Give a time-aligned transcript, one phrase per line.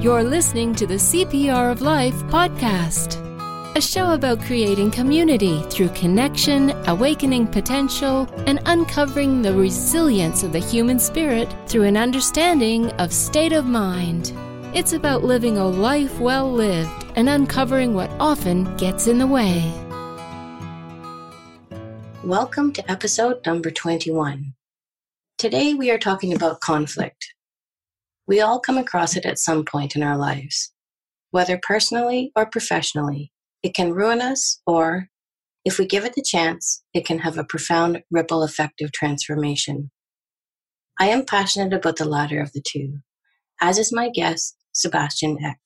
[0.00, 3.18] You're listening to the CPR of Life podcast,
[3.74, 10.60] a show about creating community through connection, awakening potential, and uncovering the resilience of the
[10.60, 14.32] human spirit through an understanding of state of mind.
[14.72, 19.68] It's about living a life well lived and uncovering what often gets in the way.
[22.22, 24.54] Welcome to episode number 21.
[25.38, 27.34] Today we are talking about conflict.
[28.28, 30.70] We all come across it at some point in our lives.
[31.30, 33.32] Whether personally or professionally,
[33.62, 35.08] it can ruin us, or,
[35.64, 39.90] if we give it the chance, it can have a profound ripple effect of transformation.
[41.00, 42.98] I am passionate about the latter of the two,
[43.62, 45.60] as is my guest, Sebastian Eck.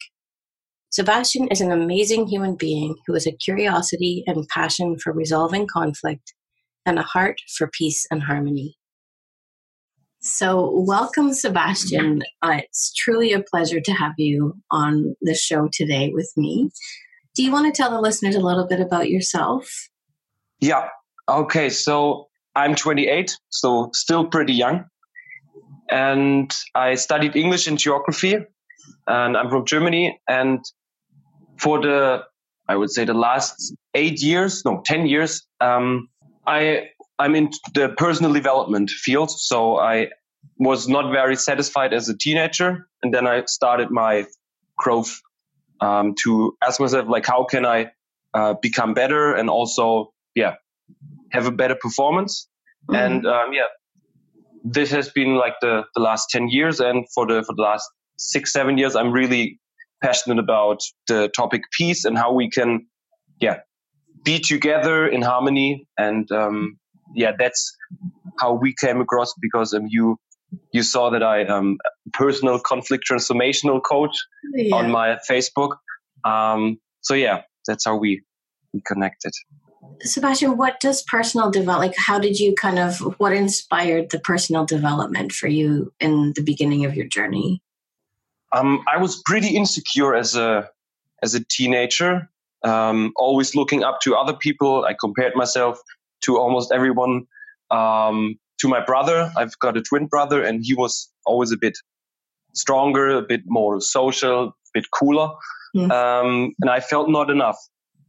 [0.91, 6.33] Sebastian is an amazing human being who has a curiosity and passion for resolving conflict
[6.87, 8.77] and a heart for peace and harmony.
[10.25, 12.23] So, welcome, Sebastian.
[12.43, 16.71] Uh, it's truly a pleasure to have you on the show today with me.
[17.35, 19.69] Do you want to tell the listeners a little bit about yourself?
[20.61, 20.87] Yeah.
[21.29, 21.71] Okay.
[21.71, 24.85] So, I'm 28, so still pretty young.
[25.91, 28.37] And I studied English and geography,
[29.09, 30.21] and I'm from Germany.
[30.29, 30.65] And
[31.59, 32.23] for the,
[32.69, 36.09] I would say, the last eight years, no, 10 years, um,
[36.47, 36.91] I
[37.23, 40.09] I'm in the personal development field, so I
[40.59, 44.27] was not very satisfied as a teenager, and then I started my
[44.77, 45.21] growth
[45.81, 47.91] um, to ask myself like, how can I
[48.35, 50.55] uh, become better and also, yeah,
[51.31, 52.49] have a better performance.
[52.91, 52.95] Mm-hmm.
[52.95, 53.69] And um, yeah,
[54.65, 57.89] this has been like the the last ten years, and for the for the last
[58.19, 59.61] six seven years, I'm really
[60.03, 62.87] passionate about the topic peace and how we can,
[63.41, 63.61] yeah,
[64.25, 66.79] be together in harmony and um,
[67.15, 67.77] yeah, that's
[68.39, 70.19] how we came across because um, you
[70.73, 71.79] you saw that I um
[72.13, 74.17] personal conflict transformational coach
[74.55, 74.77] yeah.
[74.77, 75.77] on my Facebook.
[76.25, 78.23] Um, so yeah, that's how we
[78.73, 79.33] we connected.
[80.03, 81.95] Sebastian, what does personal develop like?
[81.97, 86.85] How did you kind of what inspired the personal development for you in the beginning
[86.85, 87.63] of your journey?
[88.53, 90.71] Um, I was pretty insecure as a
[91.23, 92.29] as a teenager,
[92.65, 94.85] um, always looking up to other people.
[94.85, 95.79] I compared myself
[96.25, 97.27] to almost everyone.
[97.71, 101.77] Um, to my brother, I've got a twin brother, and he was always a bit
[102.55, 105.31] stronger, a bit more social, a bit cooler,
[105.91, 107.59] um, and I felt not enough.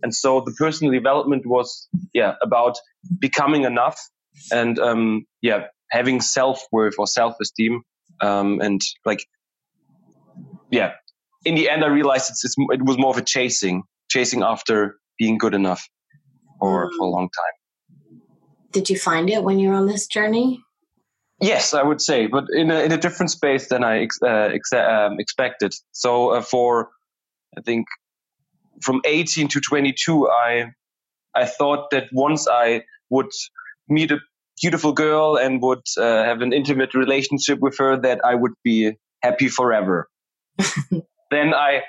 [0.03, 2.77] And so the personal development was, yeah, about
[3.19, 3.97] becoming enough
[4.51, 7.81] and, um, yeah, having self worth or self esteem,
[8.21, 9.25] um, and like,
[10.71, 10.91] yeah.
[11.45, 14.97] In the end, I realized it's, it's, it was more of a chasing, chasing after
[15.17, 15.87] being good enough
[16.59, 16.91] for, mm.
[16.97, 17.53] for a long time.
[18.73, 20.61] Did you find it when you were on this journey?
[21.39, 24.49] Yes, I would say, but in a, in a different space than I ex, uh,
[24.53, 25.73] ex, um, expected.
[25.91, 26.89] So uh, for,
[27.57, 27.87] I think,
[28.81, 30.71] from 18 to 22, I
[31.35, 33.31] I thought that once I would
[33.89, 34.19] meet a
[34.61, 38.93] beautiful girl and would uh, have an intimate relationship with her, that I would be
[39.21, 40.07] happy forever.
[41.31, 41.81] then I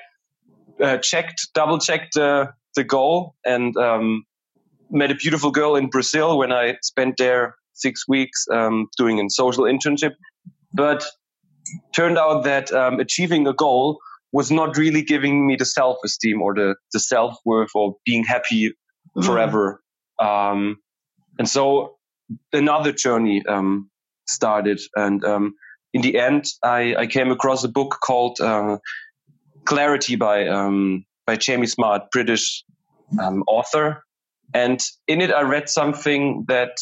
[0.81, 4.25] uh, checked, double checked uh, the goal, and um,
[4.91, 9.29] met a beautiful girl in Brazil when I spent there six weeks um, doing a
[9.31, 10.13] social internship.
[10.73, 11.05] But
[11.95, 13.99] turned out that um, achieving a goal
[14.33, 18.25] was not really giving me the self esteem or the, the self worth or being
[18.25, 18.73] happy
[19.17, 19.25] mm.
[19.25, 19.81] forever.
[20.21, 20.79] Um,
[21.39, 21.97] and so
[22.53, 23.91] another journey um,
[24.27, 24.81] started.
[24.95, 25.55] And um,
[25.93, 28.79] in the end, I, I, came across a book called uh,
[29.65, 32.65] Clarity by, um, by Jamie Smart, British
[33.47, 34.03] author
[34.53, 36.79] and in it, I read something that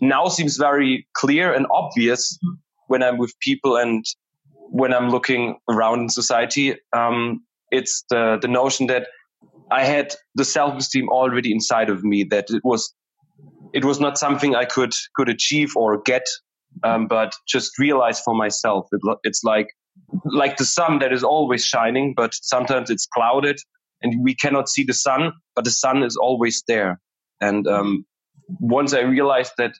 [0.00, 2.38] now seems very clear and obvious
[2.88, 4.04] when I'm with people and
[4.70, 6.76] when I'm looking around in society.
[6.92, 9.08] Um, it's the, the notion that
[9.70, 12.94] I had the self-esteem already inside of me, that it was,
[13.72, 16.26] it was not something I could, could achieve or get,
[16.84, 18.86] um, but just realize for myself.
[18.92, 19.68] It, it's like,
[20.24, 23.58] like the sun that is always shining, but sometimes it's clouded
[24.06, 27.00] and we cannot see the sun, but the sun is always there.
[27.40, 28.06] And um,
[28.60, 29.72] once I realized that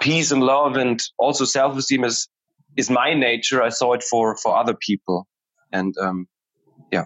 [0.00, 2.28] peace and love and also self-esteem is
[2.76, 5.26] is my nature, I saw it for for other people,
[5.72, 6.26] and um,
[6.92, 7.04] yeah,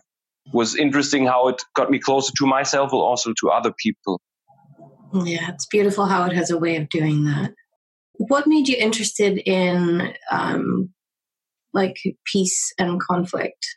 [0.53, 4.21] was interesting how it got me closer to myself, but also to other people.
[5.13, 7.55] Yeah, it's beautiful how it has a way of doing that.
[8.19, 10.91] What made you interested in um,
[11.73, 11.97] like
[12.31, 13.77] peace and conflict?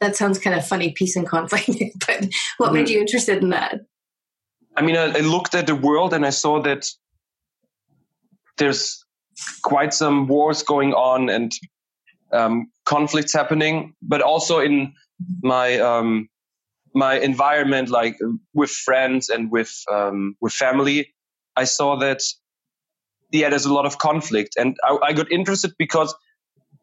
[0.00, 1.68] That sounds kind of funny, peace and conflict.
[2.06, 2.74] but what mm-hmm.
[2.74, 3.80] made you interested in that?
[4.76, 6.86] I mean, I, I, looked at the world and I saw that
[8.56, 9.04] there's
[9.62, 11.52] quite some wars going on, and
[12.32, 14.94] um, conflicts happening, but also in
[15.42, 16.28] my um,
[16.94, 18.16] my environment, like
[18.54, 21.12] with friends and with um, with family,
[21.56, 22.22] I saw that
[23.32, 26.14] yeah, there's a lot of conflict, and I, I got interested because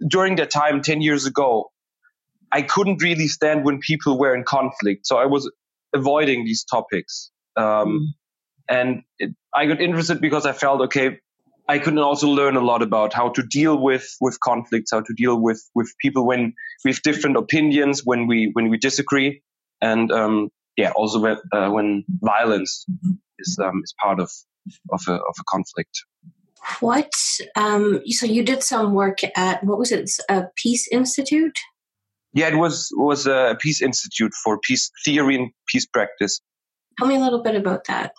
[0.07, 1.71] during that time, ten years ago,
[2.51, 5.51] I couldn't really stand when people were in conflict, so I was
[5.93, 7.31] avoiding these topics.
[7.55, 8.05] Um, mm.
[8.69, 11.19] And it, I got interested because I felt okay.
[11.69, 15.13] I could also learn a lot about how to deal with with conflicts, how to
[15.13, 16.53] deal with with people when
[16.85, 19.41] we have different opinions, when we when we disagree,
[19.81, 22.85] and um, yeah, also when, uh, when violence
[23.39, 24.31] is um, is part of
[24.91, 26.05] of a of a conflict.
[26.79, 27.11] What?
[27.55, 30.09] Um, so you did some work at what was it?
[30.29, 31.57] A Peace Institute.
[32.37, 36.39] Yeah, it was was a peace institute for peace theory and peace practice.
[36.99, 38.13] Tell me a little bit about that.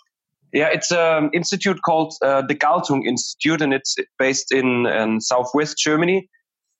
[0.53, 5.79] Yeah, it's an institute called uh, the Galtung Institute, and it's based in, in southwest
[5.79, 6.29] Germany.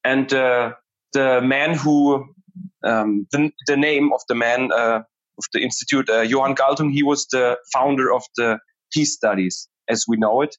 [0.03, 0.73] And uh,
[1.13, 2.27] the man who,
[2.83, 5.03] um, the, the name of the man uh,
[5.39, 8.59] of the institute, uh, Johan Galtung, he was the founder of the
[8.93, 10.57] peace studies as we know it.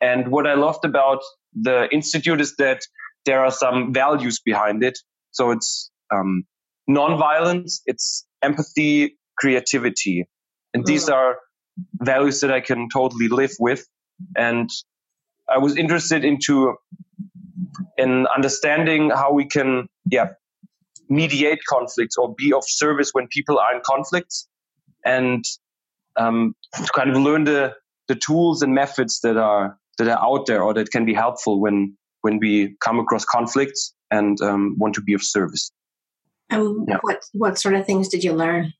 [0.00, 1.20] And what I loved about
[1.54, 2.80] the institute is that
[3.24, 4.98] there are some values behind it.
[5.30, 6.44] So it's um,
[6.86, 10.28] non-violence, it's empathy, creativity,
[10.74, 11.14] and these mm.
[11.14, 11.38] are
[12.00, 13.86] values that I can totally live with.
[14.36, 14.68] And
[15.48, 16.74] I was interested into
[17.96, 20.30] in understanding how we can, yeah,
[21.08, 24.48] mediate conflicts or be of service when people are in conflicts,
[25.04, 25.44] and
[26.16, 27.74] um, to kind of learn the
[28.08, 31.60] the tools and methods that are that are out there or that can be helpful
[31.60, 35.70] when when we come across conflicts and um, want to be of service.
[36.52, 36.98] Um, yeah.
[37.00, 38.72] what what sort of things did you learn?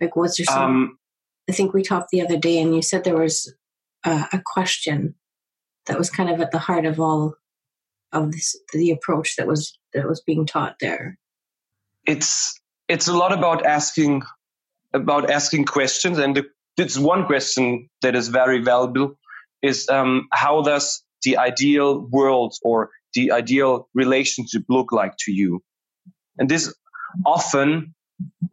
[0.00, 0.62] Like, was there some?
[0.62, 0.98] Um,
[1.48, 3.52] I think we talked the other day, and you said there was
[4.04, 5.14] a, a question
[5.86, 7.34] that was kind of at the heart of all
[8.12, 11.18] of this, the approach that was that was being taught there.
[12.06, 14.22] It's it's a lot about asking
[14.92, 16.44] about asking questions, and the,
[16.76, 19.18] it's one question that is very valuable
[19.62, 25.62] is um, how does the ideal world or the ideal relationship look like to you?
[26.38, 26.74] And this
[27.26, 27.94] often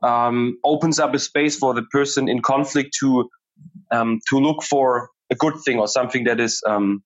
[0.04, 3.30] um, opens up a space for the person in conflict to
[3.92, 7.04] um, to look for a good thing or something that is um,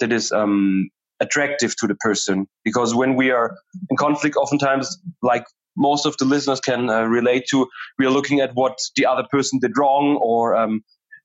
[0.00, 2.46] that is um, attractive to the person.
[2.64, 3.56] Because when we are
[3.90, 5.44] in conflict, oftentimes, like
[5.76, 7.66] most of the listeners can uh, relate to,
[7.98, 10.82] we are looking at what the other person did wrong or um,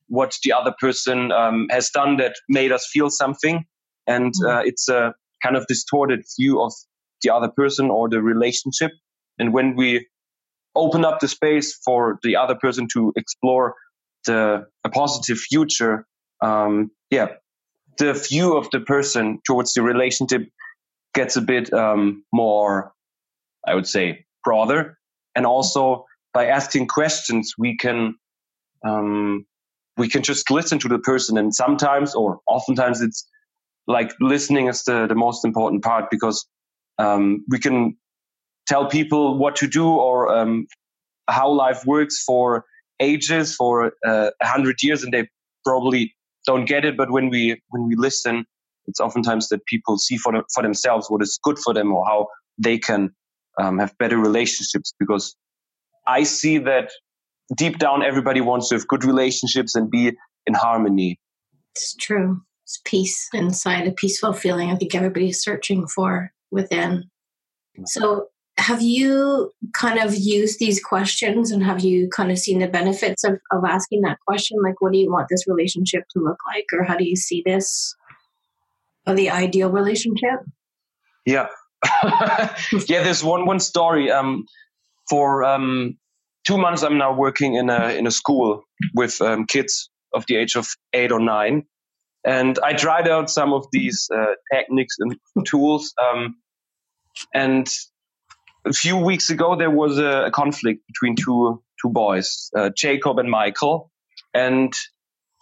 [0.08, 3.66] what the other person um, has done that made us feel something,
[4.08, 4.58] and mm-hmm.
[4.58, 5.14] uh, it's a
[5.44, 6.74] kind of distorted view of
[7.22, 8.92] the other person or the relationship.
[9.38, 10.08] And when we
[10.76, 13.76] open up the space for the other person to explore
[14.26, 16.06] the a positive future,
[16.42, 17.28] um, yeah,
[17.98, 20.48] the view of the person towards the relationship
[21.14, 22.94] gets a bit um, more,
[23.68, 24.98] I would say, broader.
[25.36, 28.16] And also by asking questions, we can
[28.86, 29.46] um,
[29.98, 31.38] we can just listen to the person.
[31.38, 33.28] And sometimes, or oftentimes, it's
[33.88, 36.48] like listening is the, the most important part because
[37.00, 37.98] um, we can
[38.68, 40.68] tell people what to do or um,
[41.28, 42.66] how life works for
[43.00, 45.28] ages for uh, a uh, hundred years and they
[45.66, 46.14] probably
[46.46, 46.98] don't get it.
[46.98, 48.46] But when we when we listen
[48.86, 52.04] it's oftentimes that people see for, them, for themselves what is good for them or
[52.08, 52.28] how
[52.58, 53.12] they can
[53.62, 54.94] um, have better relationships.
[55.00, 55.36] Because
[56.06, 56.92] i see that
[57.56, 60.12] deep down everybody wants to have good relationships and be
[60.46, 61.20] in harmony.
[61.76, 62.42] It's true.
[62.64, 67.10] It's peace inside a peaceful feeling i think everybody's searching for within.
[67.86, 68.28] So,
[68.58, 73.24] have you kind of used these questions and have you kind of seen the benefits
[73.24, 74.58] of, of asking that question?
[74.62, 76.66] Like, what do you want this relationship to look like?
[76.74, 77.96] Or how do you see this,
[79.08, 80.42] or the ideal relationship?
[81.26, 81.48] Yeah.
[82.04, 84.12] yeah, there's one, one story.
[84.12, 84.46] Um,
[85.10, 85.98] for um,
[86.46, 88.64] two months, I'm now working in a, in a school
[88.94, 91.64] with um, kids of the age of eight or nine.
[92.26, 95.94] And I tried out some of these uh, techniques and tools.
[96.02, 96.36] Um,
[97.34, 97.68] and
[98.66, 103.20] a few weeks ago, there was a, a conflict between two two boys, uh, Jacob
[103.20, 103.90] and Michael,
[104.34, 104.74] and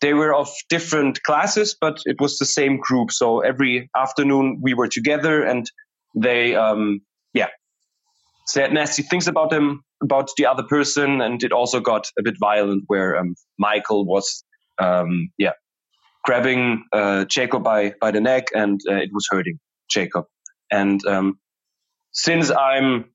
[0.01, 3.11] they were of different classes, but it was the same group.
[3.11, 5.69] So every afternoon we were together, and
[6.15, 7.01] they, um,
[7.33, 7.47] yeah,
[8.45, 12.35] said nasty things about them, about the other person, and it also got a bit
[12.39, 14.43] violent, where um, Michael was,
[14.79, 15.53] um, yeah,
[16.27, 19.57] grabbing uh, Jacob by by the neck, and uh, it was hurting
[19.89, 20.25] Jacob.
[20.69, 21.39] And um,
[22.11, 23.05] since I'm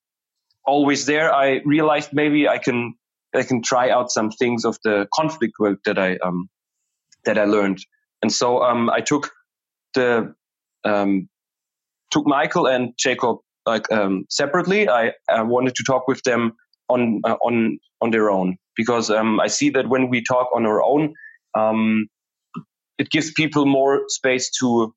[0.64, 2.94] always there, I realized maybe I can
[3.34, 6.48] I can try out some things of the conflict work that I um,
[7.26, 7.78] that I learned.
[8.22, 9.30] And so um, I took
[9.94, 10.34] the
[10.84, 11.28] um,
[12.10, 14.88] took Michael and Jacob like um, separately.
[14.88, 16.52] I, I wanted to talk with them
[16.88, 20.64] on uh, on on their own because um, I see that when we talk on
[20.64, 21.12] our own,
[21.54, 22.06] um,
[22.98, 24.94] it gives people more space to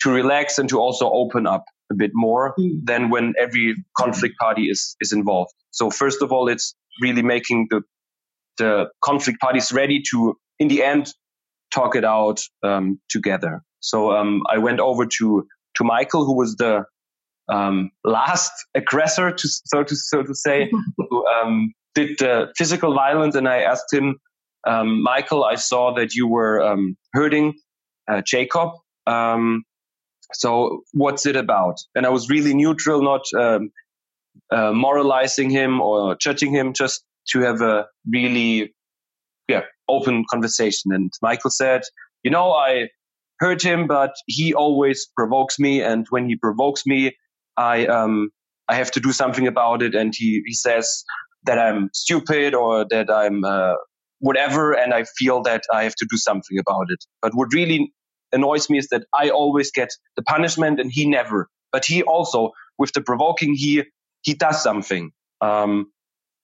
[0.00, 2.80] to relax and to also open up a bit more mm.
[2.84, 5.52] than when every conflict party is is involved.
[5.70, 7.82] So first of all, it's really making the
[8.58, 11.12] the conflict parties ready to, in the end,
[11.72, 13.62] talk it out um, together.
[13.80, 16.84] So um, I went over to to Michael, who was the
[17.48, 23.34] um, last aggressor, to so to so to say, who um, did the physical violence,
[23.34, 24.18] and I asked him,
[24.66, 27.54] um, Michael, I saw that you were um, hurting
[28.10, 28.70] uh, Jacob.
[30.34, 31.78] so what's it about?
[31.94, 33.22] And I was really neutral, not
[34.50, 38.74] uh, moralizing him or judging him, just to have a really
[39.48, 40.92] yeah open conversation.
[40.92, 41.82] And Michael said,
[42.22, 42.88] you know, I
[43.40, 47.12] hurt him, but he always provokes me, and when he provokes me,
[47.56, 48.30] I um
[48.68, 49.94] I have to do something about it.
[49.94, 51.04] And he he says
[51.44, 53.74] that I'm stupid or that I'm uh,
[54.22, 57.04] whatever, and I feel that I have to do something about it.
[57.20, 57.92] But what really
[58.32, 61.48] annoys me is that I always get the punishment and he never.
[61.72, 63.82] But he also, with the provoking, he
[64.22, 65.10] he does something.
[65.40, 65.90] Um,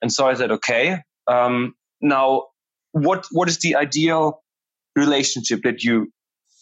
[0.02, 2.46] and so I said, okay, um, now
[2.92, 4.42] what what is the ideal
[4.96, 6.10] relationship that you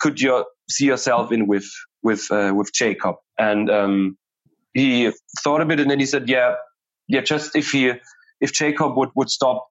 [0.00, 1.68] could your, see yourself in with
[2.02, 3.14] with uh, with Jacob?
[3.38, 4.18] And um,
[4.74, 6.56] he thought a bit, and then he said, yeah,
[7.08, 7.92] yeah, just if he
[8.42, 9.66] if Jacob would would stop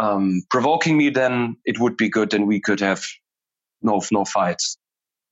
[0.00, 3.02] um, provoking me, then it would be good, and we could have
[3.82, 4.78] no no fights.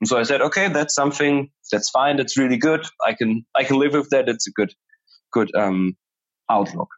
[0.00, 2.16] And so I said, okay, that's something that's fine.
[2.16, 2.87] That's really good.
[3.04, 4.28] I can I can live with that.
[4.28, 4.72] It's a good
[5.32, 5.96] good um,
[6.50, 6.88] outlook.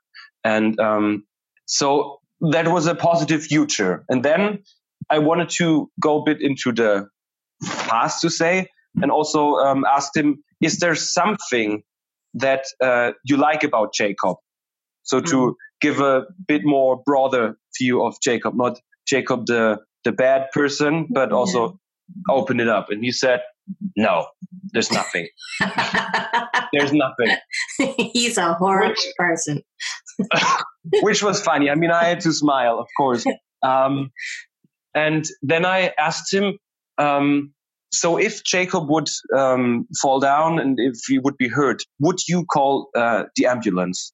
[0.44, 1.24] And um,
[1.66, 2.20] so
[2.52, 4.04] that was a positive future.
[4.08, 4.62] And then
[5.10, 7.08] I wanted to go a bit into the
[7.62, 8.68] past to say,
[9.02, 11.82] and also um, asked him, is there something
[12.34, 14.36] that uh, you like about Jacob?
[15.02, 15.54] So to mm.
[15.80, 21.32] Give a bit more broader view of Jacob, not Jacob the the bad person, but
[21.32, 22.34] also yeah.
[22.34, 22.90] open it up.
[22.90, 23.40] And he said,
[23.96, 24.26] no,
[24.72, 25.28] there's nothing.
[26.72, 27.37] there's nothing.
[28.12, 29.62] He's a horrible which, person.
[31.02, 31.70] which was funny.
[31.70, 33.25] I mean, I had to smile, of course.
[33.62, 34.10] Um,
[34.94, 36.58] and then I asked him,
[36.99, 37.52] um,
[37.92, 42.44] so if Jacob would um, fall down and if he would be hurt, would you
[42.44, 44.12] call uh, the ambulance?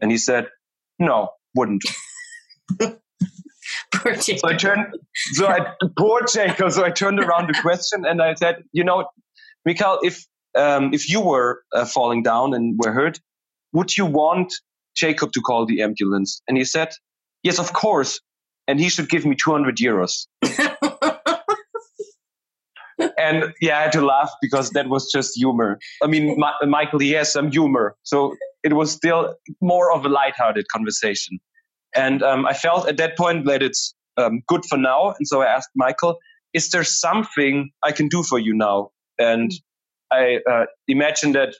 [0.00, 0.48] And he said,
[1.02, 1.82] no, wouldn't.
[2.80, 4.38] poor Jacob.
[4.38, 4.86] So I turned,
[5.32, 6.70] so I, poor Jacob.
[6.70, 9.08] So I turned around the question and I said, you know,
[9.64, 10.24] Mikhail, if
[10.56, 13.18] um, if you were uh, falling down and were hurt,
[13.72, 14.54] would you want
[14.94, 16.40] Jacob to call the ambulance?
[16.46, 16.90] And he said,
[17.42, 18.20] yes, of course.
[18.68, 20.26] And he should give me 200 euros.
[23.18, 25.78] and yeah, I had to laugh because that was just humor.
[26.02, 27.96] I mean, Ma- Michael, he has some humor.
[28.04, 31.38] So it was still more of a lighthearted conversation.
[31.94, 35.14] And um, I felt at that point that it's um, good for now.
[35.18, 36.18] And so I asked Michael,
[36.54, 38.90] is there something I can do for you now?
[39.18, 39.50] And
[40.10, 41.54] I uh, imagined that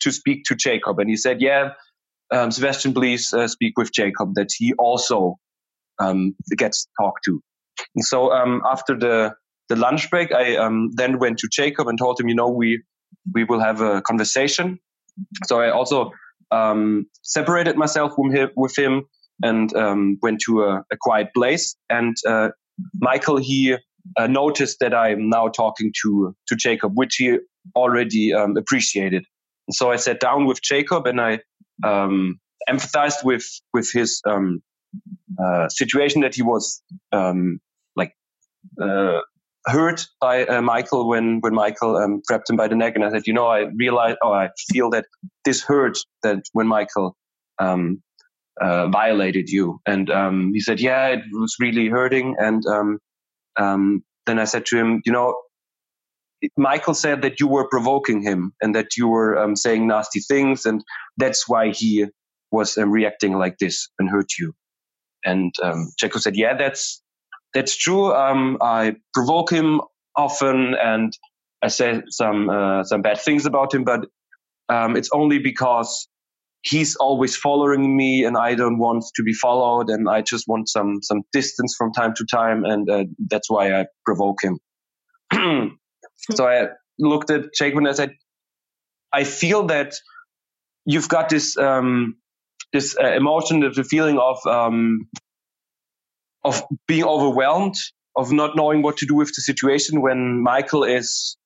[0.00, 0.98] to speak to Jacob.
[0.98, 1.70] And he said, yeah,
[2.30, 5.36] um, Sebastian, please uh, speak with Jacob, that he also
[5.98, 7.40] um, gets talked to.
[7.94, 9.34] And so um, after the,
[9.68, 12.82] the lunch break, I um, then went to Jacob and told him, you know, we,
[13.32, 14.78] we will have a conversation.
[15.46, 16.12] So I also
[16.50, 19.04] um, separated myself from him, with him
[19.42, 21.76] and um, went to a, a, quiet place.
[21.88, 22.48] And uh,
[23.00, 23.76] Michael, he
[24.16, 27.38] uh, noticed that I'm now talking to to Jacob, which he
[27.76, 29.24] already um, appreciated.
[29.68, 31.40] And so I sat down with Jacob and I
[31.84, 34.62] um, empathized with with his um,
[35.42, 37.60] uh, situation that he was um,
[37.96, 38.12] like
[38.80, 39.20] uh,
[39.68, 43.10] hurt by uh, Michael when when Michael um, grabbed him by the neck, and I
[43.10, 45.06] said, you know, I realize, oh, I feel that
[45.44, 47.16] this hurt that when Michael
[47.58, 48.02] um,
[48.60, 49.80] uh, violated you.
[49.86, 52.36] And um, he said, yeah, it was really hurting.
[52.38, 52.98] And um,
[53.58, 55.36] um, then I said to him, you know,
[56.56, 60.66] Michael said that you were provoking him and that you were um, saying nasty things,
[60.66, 60.82] and
[61.16, 62.06] that's why he
[62.50, 64.54] was reacting like this and hurt you.
[65.24, 65.52] And
[65.98, 67.02] Jacob said, yeah, that's
[67.54, 68.12] that's true.
[68.12, 69.80] I provoke him
[70.16, 71.12] often, and
[71.62, 74.06] I say some uh, some bad things about him, but
[74.70, 76.08] it's only because
[76.62, 80.68] he's always following me and I don't want to be followed and I just want
[80.68, 84.58] some some distance from time to time and uh, that's why I provoke him.
[86.34, 88.14] so I looked at Jake and I said,
[89.12, 89.94] I feel that
[90.84, 92.16] you've got this um,
[92.72, 95.08] this uh, emotion, the feeling of um,
[96.44, 97.74] of being overwhelmed,
[98.16, 101.36] of not knowing what to do with the situation when Michael is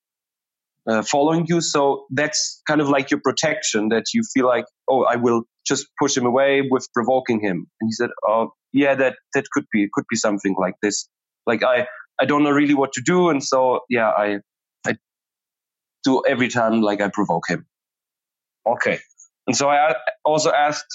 [0.89, 1.61] uh, following you.
[1.61, 5.87] So that's kind of like your protection that you feel like, oh, I will just
[5.99, 7.67] push him away with provoking him.
[7.79, 11.07] And he said, oh, yeah, that, that could be, it could be something like this.
[11.45, 11.87] Like I,
[12.19, 13.29] I don't know really what to do.
[13.29, 14.39] And so, yeah, I,
[14.85, 14.95] I
[16.03, 17.65] do every time like I provoke him.
[18.67, 18.99] Okay.
[19.47, 20.87] And so I also asked,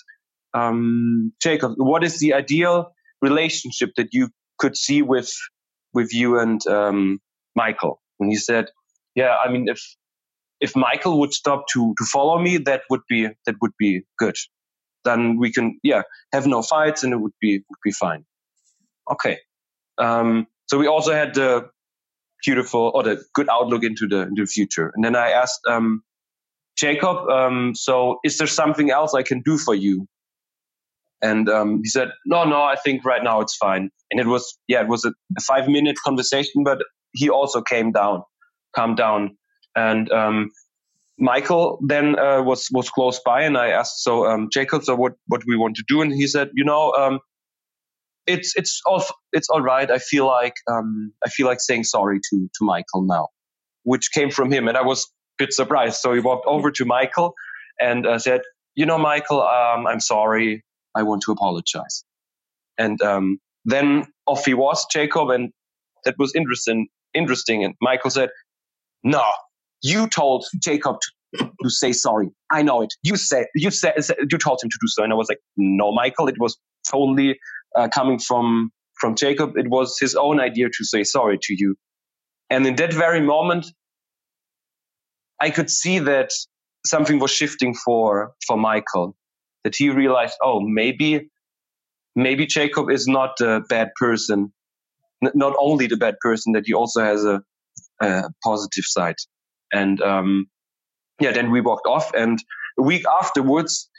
[0.55, 5.33] um, Jacob, what is the ideal relationship that you could see with,
[5.95, 7.21] with you and, um,
[7.55, 8.01] Michael?
[8.21, 8.67] And he said,
[9.15, 9.81] yeah, I mean, if
[10.61, 14.37] if Michael would stop to to follow me, that would be that would be good.
[15.05, 18.25] Then we can yeah have no fights and it would be would be fine.
[19.11, 19.39] Okay.
[19.99, 21.69] Um, so we also had the
[22.45, 24.93] beautiful or the good outlook into the into the future.
[24.95, 26.03] And then I asked um,
[26.77, 30.07] Jacob, um, so is there something else I can do for you?
[31.21, 33.91] And um, he said, no, no, I think right now it's fine.
[34.11, 36.79] And it was, yeah, it was a, a five minute conversation, but
[37.13, 38.23] he also came down
[38.75, 39.37] calmed down.
[39.75, 40.51] And um,
[41.19, 45.15] Michael then uh, was was close by, and I asked, so um, Jacob, so what
[45.27, 46.03] what we want to do?
[46.03, 47.21] And he said, you know, um,
[48.27, 49.91] it's it's all it's all right.
[49.91, 53.29] I feel like um, I feel like saying sorry to to Michael now,
[53.83, 55.97] which came from him, and I was a bit surprised.
[55.97, 57.35] So he walked over to Michael
[57.81, 58.41] and uh, said,
[58.75, 60.65] you know, Michael, um, I'm sorry.
[60.95, 62.05] I want to apologize.
[62.79, 65.53] And um, then off he was, Jacob, and
[66.05, 66.89] that was interesting.
[67.15, 67.65] Interesting.
[67.65, 68.31] And Michael said,
[69.03, 69.25] no,
[69.83, 70.97] you told Jacob
[71.35, 72.31] to, to say sorry.
[72.51, 72.95] I know it.
[73.03, 73.95] You said you said
[74.31, 76.29] you told him to do so, and I was like, no, Michael.
[76.29, 76.59] It was
[76.91, 77.39] totally
[77.77, 79.57] uh, coming from from Jacob.
[79.57, 81.77] It was his own idea to say sorry to you.
[82.51, 83.67] And in that very moment,
[85.41, 86.31] I could see that
[86.87, 89.17] something was shifting for for Michael.
[89.69, 91.29] That he realized, oh, maybe
[92.17, 94.51] maybe Jacob is not a bad person.
[95.23, 97.43] N- not only the bad person, that he also has a
[98.01, 99.17] uh, positive side.
[99.71, 100.47] And um,
[101.21, 102.15] yeah, then we walked off.
[102.15, 102.43] And
[102.79, 103.91] a week afterwards,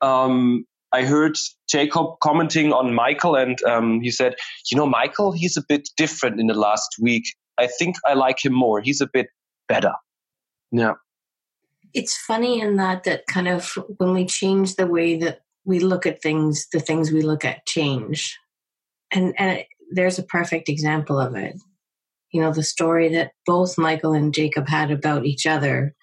[0.00, 1.38] um, I heard
[1.70, 4.34] Jacob commenting on Michael, and um, he said,
[4.72, 7.26] "You know, Michael, he's a bit different in the last week.
[7.58, 8.80] I think I like him more.
[8.80, 9.28] He's a bit
[9.68, 9.92] better."
[10.72, 10.94] Yeah.
[11.96, 16.04] It's funny in that that kind of when we change the way that we look
[16.04, 18.38] at things, the things we look at change,
[19.10, 21.56] and and it, there's a perfect example of it.
[22.32, 25.94] You know the story that both michael and jacob had about each other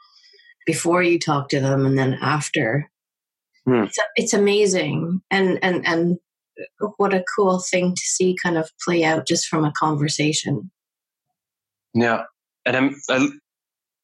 [0.65, 2.89] before you talk to them and then after.
[3.65, 3.83] Hmm.
[3.83, 5.21] it's, it's amazing.
[5.29, 6.17] And and and
[6.97, 10.71] what a cool thing to see kind of play out just from a conversation.
[11.93, 12.23] Yeah
[12.65, 13.27] and I'm, I,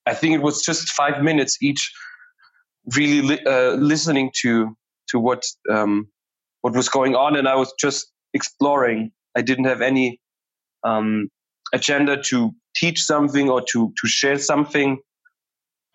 [0.10, 1.92] I think it was just five minutes each
[2.96, 4.76] really li- uh, listening to
[5.10, 6.08] to what um,
[6.62, 10.20] what was going on and i was just exploring i didn't have any
[10.84, 11.30] um,
[11.74, 14.98] agenda to teach something or to to share something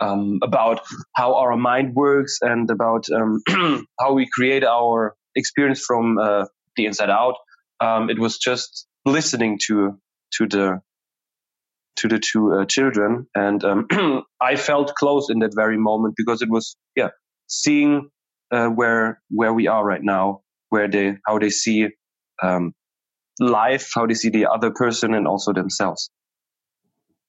[0.00, 0.80] um, about
[1.14, 3.42] how our mind works and about um,
[4.00, 6.46] how we create our experience from uh,
[6.76, 7.36] the inside out.
[7.80, 9.98] Um, it was just listening to
[10.34, 10.80] to the
[11.96, 13.86] to the two uh, children, and um,
[14.40, 17.08] I felt close in that very moment because it was yeah
[17.48, 18.10] seeing
[18.50, 21.88] uh, where where we are right now, where they how they see
[22.42, 22.72] um,
[23.40, 26.10] life, how they see the other person and also themselves.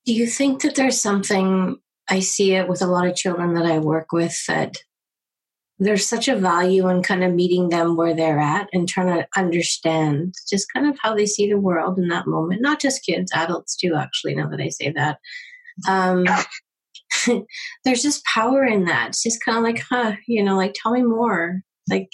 [0.05, 1.77] Do you think that there's something
[2.09, 4.77] I see it with a lot of children that I work with that
[5.77, 9.27] there's such a value in kind of meeting them where they're at and trying to
[9.35, 12.61] understand just kind of how they see the world in that moment.
[12.61, 15.19] Not just kids, adults too, actually, now that I say that.
[15.87, 16.25] Um,
[17.83, 19.09] there's just power in that.
[19.09, 21.61] It's just kind of like, huh, you know, like tell me more.
[21.89, 22.09] Like,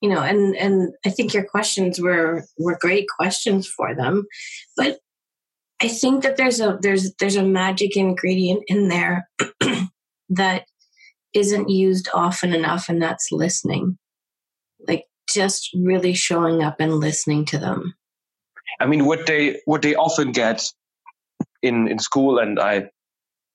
[0.00, 4.26] you know and and i think your questions were were great questions for them
[4.76, 4.98] but
[5.82, 9.28] i think that there's a there's there's a magic ingredient in there
[10.28, 10.64] that
[11.34, 13.98] isn't used often enough and that's listening.
[14.86, 17.94] Like just really showing up and listening to them.
[18.80, 20.62] I mean what they what they often get
[21.62, 22.88] in in school and i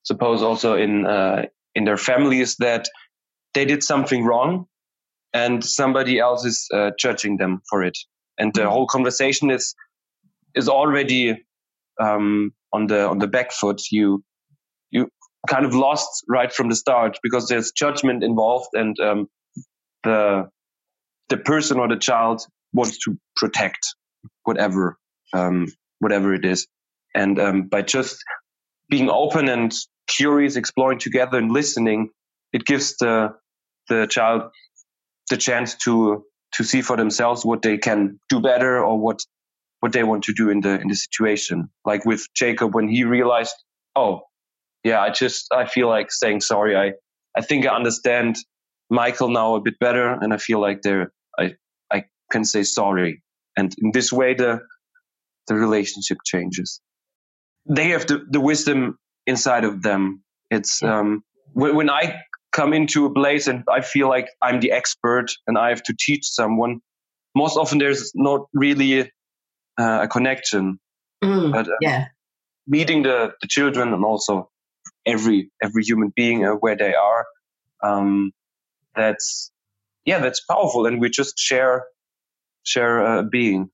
[0.04, 2.88] suppose also in uh, in their families, that
[3.54, 4.68] they did something wrong
[5.34, 7.98] and somebody else is uh, judging them for it.
[8.38, 8.70] And the mm-hmm.
[8.70, 9.76] whole conversation is
[10.56, 11.44] is already
[12.00, 13.82] um, on the on the back foot.
[13.92, 14.24] You you
[15.48, 19.28] kind of lost right from the start because there's judgment involved and um,
[20.04, 20.50] the
[21.30, 23.96] the person or the child wants to protect
[24.44, 24.98] whatever
[25.34, 25.68] um,
[26.00, 26.68] whatever it is
[27.16, 28.24] and um, by just
[28.90, 29.74] being open and
[30.08, 32.10] curious exploring together and listening
[32.54, 33.30] it gives the
[33.90, 34.44] the child
[35.30, 39.24] the chance to to see for themselves what they can do better or what
[39.80, 41.70] what they want to do in the in the situation.
[41.86, 43.56] Like with Jacob when he realized,
[43.96, 44.22] oh,
[44.84, 46.76] yeah, I just I feel like saying sorry.
[46.76, 46.94] I
[47.38, 48.38] I think I understand
[48.90, 51.54] Michael now a bit better, and I feel like there I
[51.92, 53.24] I can say sorry,
[53.58, 54.62] and in this way the
[55.48, 56.82] the relationship changes.
[57.66, 60.24] They have the, the wisdom inside of them.
[60.52, 64.72] It's um, when, when I come into a place and I feel like I'm the
[64.72, 66.80] expert and I have to teach someone.
[67.36, 69.12] Most often, there's not really
[69.80, 70.80] uh, a connection.
[71.24, 72.06] Mm, but uh, yeah,
[72.68, 74.50] meeting the, the children and also
[75.06, 77.26] every every human being uh, where they are,
[77.84, 78.32] um,
[78.96, 79.52] that's
[80.06, 81.86] yeah, that's powerful, and we just share
[82.64, 83.70] share a being.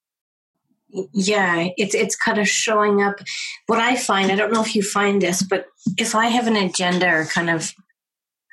[1.14, 3.20] Yeah it's it's kind of showing up.
[3.68, 5.68] What i find i don't know if you find this but
[6.00, 7.72] if i have an agenda or kind of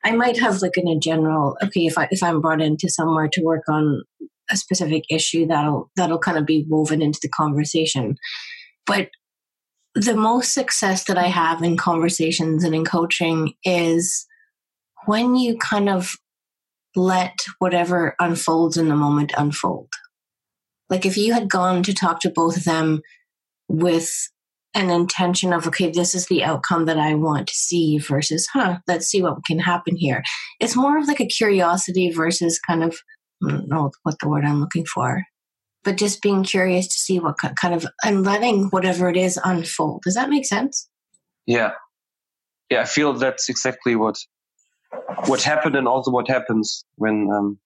[0.05, 3.31] i might have like in a general okay if i if i'm brought into somewhere
[3.33, 4.03] to work on
[4.51, 8.17] a specific issue that'll that'll kind of be woven into the conversation.
[8.87, 9.09] But
[9.97, 14.27] the most success that i have in conversations and in coaching is
[15.07, 16.13] when you kind of
[16.95, 19.89] let whatever unfolds in the moment unfold
[20.89, 23.01] like if you had gone to talk to both of them
[23.69, 24.11] with
[24.77, 28.79] an intention of, okay, this is the outcome that I want to see versus, huh,
[28.87, 30.23] let's see what can happen here.
[30.61, 32.95] It's more of like a curiosity versus kind of,
[33.43, 35.25] I don't know what the word I'm looking for,
[35.87, 40.03] but just being curious to see what kind of, and letting whatever it is unfold.
[40.03, 40.87] Does that make sense?
[41.47, 41.71] Yeah.
[42.69, 44.17] Yeah, I feel that's exactly what
[45.27, 47.59] what happened and also what happens when um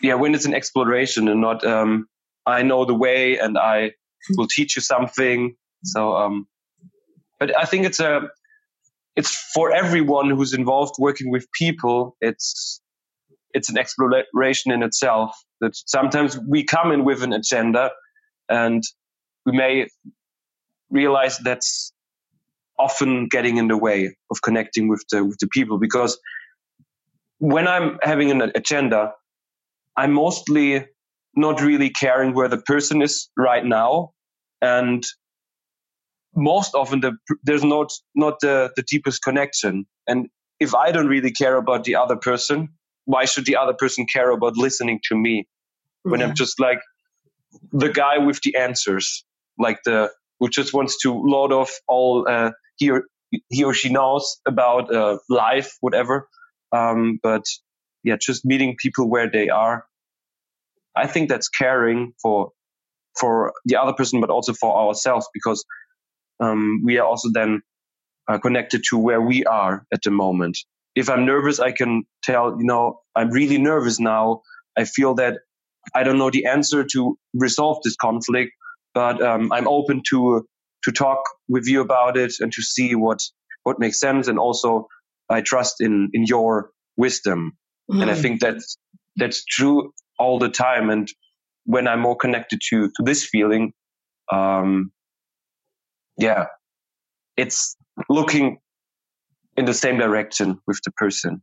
[0.00, 2.08] yeah when it's an exploration and not um
[2.46, 3.92] I know the way and I
[4.36, 5.56] will teach you something.
[5.84, 6.46] So, um,
[7.38, 8.22] but I think it's a,
[9.16, 12.16] it's for everyone who's involved working with people.
[12.20, 12.80] It's,
[13.56, 17.90] it's an exploration in itself that sometimes we come in with an agenda
[18.50, 18.82] and
[19.46, 19.88] we may
[20.90, 21.90] realize that's
[22.78, 25.78] often getting in the way of connecting with the, with the people.
[25.78, 26.18] Because
[27.38, 29.12] when I'm having an agenda,
[29.96, 30.84] I'm mostly
[31.34, 34.10] not really caring where the person is right now.
[34.60, 35.02] And
[36.34, 39.86] most often the, there's not not the, the deepest connection.
[40.06, 40.28] And
[40.60, 42.68] if i don't really care about the other person
[43.06, 45.46] why should the other person care about listening to me
[46.02, 46.80] when i'm just like
[47.72, 49.24] the guy with the answers
[49.58, 53.04] like the who just wants to load off all uh, he or
[53.48, 56.28] he or she knows about uh, life whatever.
[56.72, 57.44] Um, but
[58.04, 59.84] yeah just meeting people where they are.
[60.94, 62.50] I think that's caring for
[63.18, 65.64] for the other person, but also for ourselves, because
[66.38, 67.62] um, we are also then
[68.28, 70.58] uh, connected to where we are at the moment.
[70.96, 74.40] If I'm nervous, I can tell, you know, I'm really nervous now.
[74.76, 75.38] I feel that
[75.94, 78.52] I don't know the answer to resolve this conflict,
[78.94, 80.46] but um, I'm open to
[80.84, 83.20] to talk with you about it and to see what
[83.62, 84.26] what makes sense.
[84.26, 84.88] And also,
[85.28, 87.52] I trust in in your wisdom.
[87.90, 88.02] Mm.
[88.02, 88.22] And I mm.
[88.22, 88.78] think that's
[89.16, 90.90] that's true all the time.
[90.90, 91.08] And
[91.64, 93.72] when I'm more connected to to this feeling,
[94.32, 94.92] um,
[96.18, 96.46] yeah,
[97.36, 97.76] it's
[98.08, 98.58] looking
[99.56, 101.42] in the same direction with the person.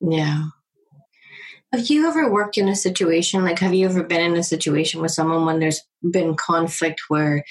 [0.00, 0.44] Yeah.
[1.72, 5.00] Have you ever worked in a situation like have you ever been in a situation
[5.00, 7.44] with someone when there's been conflict where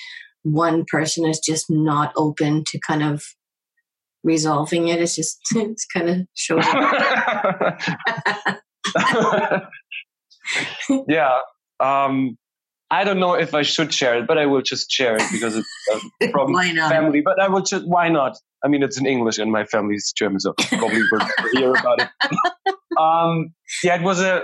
[0.44, 3.22] one person is just not open to kind of
[4.24, 5.02] resolving it?
[5.02, 6.64] It's just it's kind of showing.
[11.08, 11.38] yeah.
[11.80, 12.38] Um,
[12.94, 15.56] I don't know if I should share it, but I will just share it because
[15.56, 17.22] it's uh, from family.
[17.22, 18.38] But I will just, why not?
[18.64, 22.02] I mean, it's in English and my family is German, so probably we'll hear about
[22.02, 22.10] it.
[22.98, 23.54] um,
[23.84, 24.44] yeah, it was a,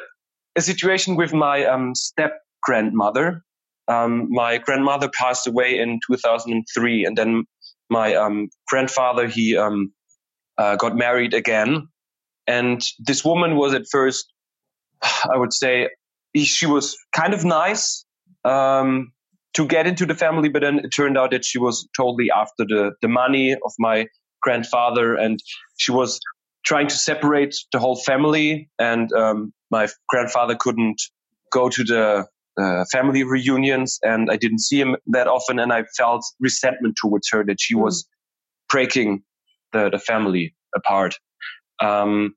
[0.55, 3.43] a situation with my um, step grandmother.
[3.87, 7.43] Um, my grandmother passed away in 2003, and then
[7.91, 9.93] my um, grandfather he um,
[10.57, 11.87] uh, got married again.
[12.47, 14.25] And this woman was at first
[15.01, 15.89] I would say
[16.35, 18.05] she was kind of nice
[18.49, 19.11] um,
[19.53, 22.65] to get into the family, but then it turned out that she was totally after
[22.65, 24.07] the, the money of my
[24.41, 25.39] grandfather and
[25.77, 26.19] she was
[26.65, 28.69] trying to separate the whole family.
[28.79, 31.01] And um, my grandfather couldn't
[31.51, 32.25] go to the
[32.61, 35.59] uh, family reunions and I didn't see him that often.
[35.59, 37.83] And I felt resentment towards her that she mm.
[37.83, 38.07] was
[38.69, 39.23] breaking
[39.73, 41.15] the, the family apart.
[41.81, 42.35] Um,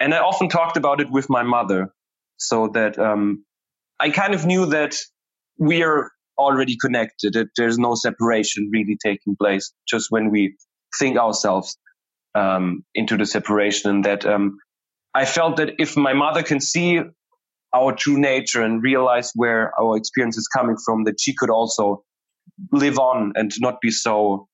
[0.00, 1.92] and I often talked about it with my mother
[2.36, 3.44] so that um,
[4.00, 4.96] I kind of knew that
[5.58, 7.36] we are already connected.
[7.56, 10.56] There's no separation really taking place just when we
[10.98, 11.76] think ourselves
[12.34, 13.90] um, into the separation.
[13.90, 14.58] And that um,
[15.14, 17.00] I felt that if my mother can see
[17.74, 22.02] our true nature and realize where our experience is coming from, that she could also
[22.72, 24.48] live on and not be so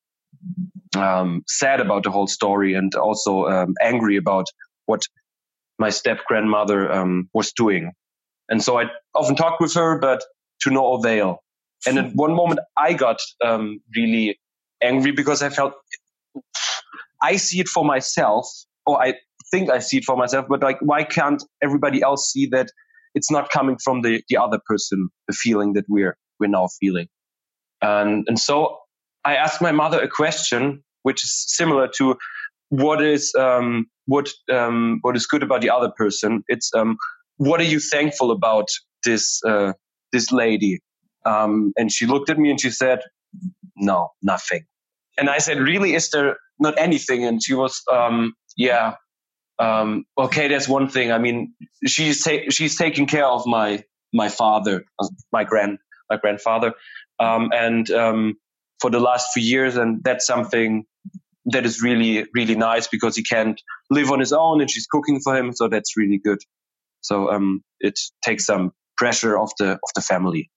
[0.96, 4.46] um, sad about the whole story and also um, angry about
[4.86, 5.02] what
[5.78, 7.92] my step grandmother um, was doing.
[8.48, 10.22] And so I often talked with her, but
[10.64, 11.42] to no avail.
[11.86, 14.38] And at one moment, I got um, really
[14.82, 15.74] angry because I felt
[17.22, 18.46] I see it for myself,
[18.86, 19.14] or I
[19.50, 22.68] think I see it for myself, but like, why can't everybody else see that
[23.14, 27.08] it's not coming from the, the other person, the feeling that we're, we're now feeling?
[27.80, 28.78] And, and so
[29.24, 32.16] I asked my mother a question, which is similar to
[32.70, 36.42] what is, um, what, um, what is good about the other person.
[36.48, 36.96] It's, um,
[37.36, 38.68] what are you thankful about
[39.04, 39.74] this, uh,
[40.14, 40.80] this lady?
[41.26, 43.00] Um, and she looked at me and she said,
[43.76, 44.64] no, nothing.
[45.18, 47.24] And I said, really, is there not anything?
[47.24, 48.94] And she was, um, yeah,
[49.58, 51.12] um, okay, there's one thing.
[51.12, 51.54] I mean,
[51.86, 54.84] she's ta- she's taking care of my my father,
[55.32, 55.78] my grand
[56.10, 56.74] my grandfather,
[57.20, 58.34] um, and um,
[58.80, 60.84] for the last few years, and that's something
[61.46, 65.20] that is really really nice because he can't live on his own, and she's cooking
[65.20, 66.38] for him, so that's really good.
[67.00, 70.50] So um, it takes some pressure of the of the family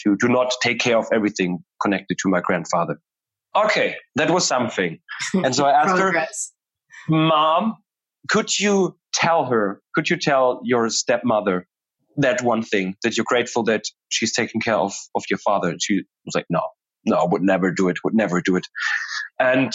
[0.00, 3.00] to to not take care of everything connected to my grandfather.
[3.56, 4.98] Okay, that was something,
[5.34, 6.26] and so I asked her,
[7.08, 7.76] "Mom,
[8.28, 11.66] could you tell her, could you tell your stepmother
[12.16, 15.68] that one thing that you're grateful that she's taking care of, of your father?
[15.68, 16.62] And she was like, no,
[17.04, 18.66] no, would never do it, would never do it.
[19.38, 19.72] And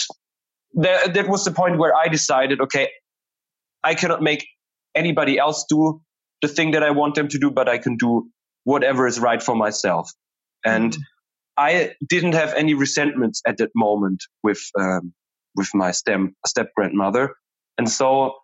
[0.74, 2.90] that, that was the point where I decided, okay,
[3.82, 4.46] I cannot make
[4.94, 6.00] anybody else do
[6.42, 8.28] the thing that I want them to do, but I can do
[8.64, 10.10] whatever is right for myself.
[10.64, 11.02] And mm-hmm.
[11.56, 15.14] I didn't have any resentments at that moment with um,
[15.54, 17.34] with my step step grandmother.
[17.78, 18.34] And so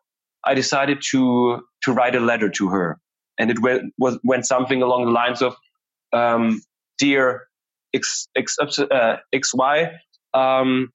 [0.45, 2.99] I decided to to write a letter to her,
[3.39, 5.55] and it went was went something along the lines of,
[6.13, 6.63] um,
[6.99, 7.49] "Dear
[7.95, 9.93] X X uh, XY,
[10.33, 10.91] um,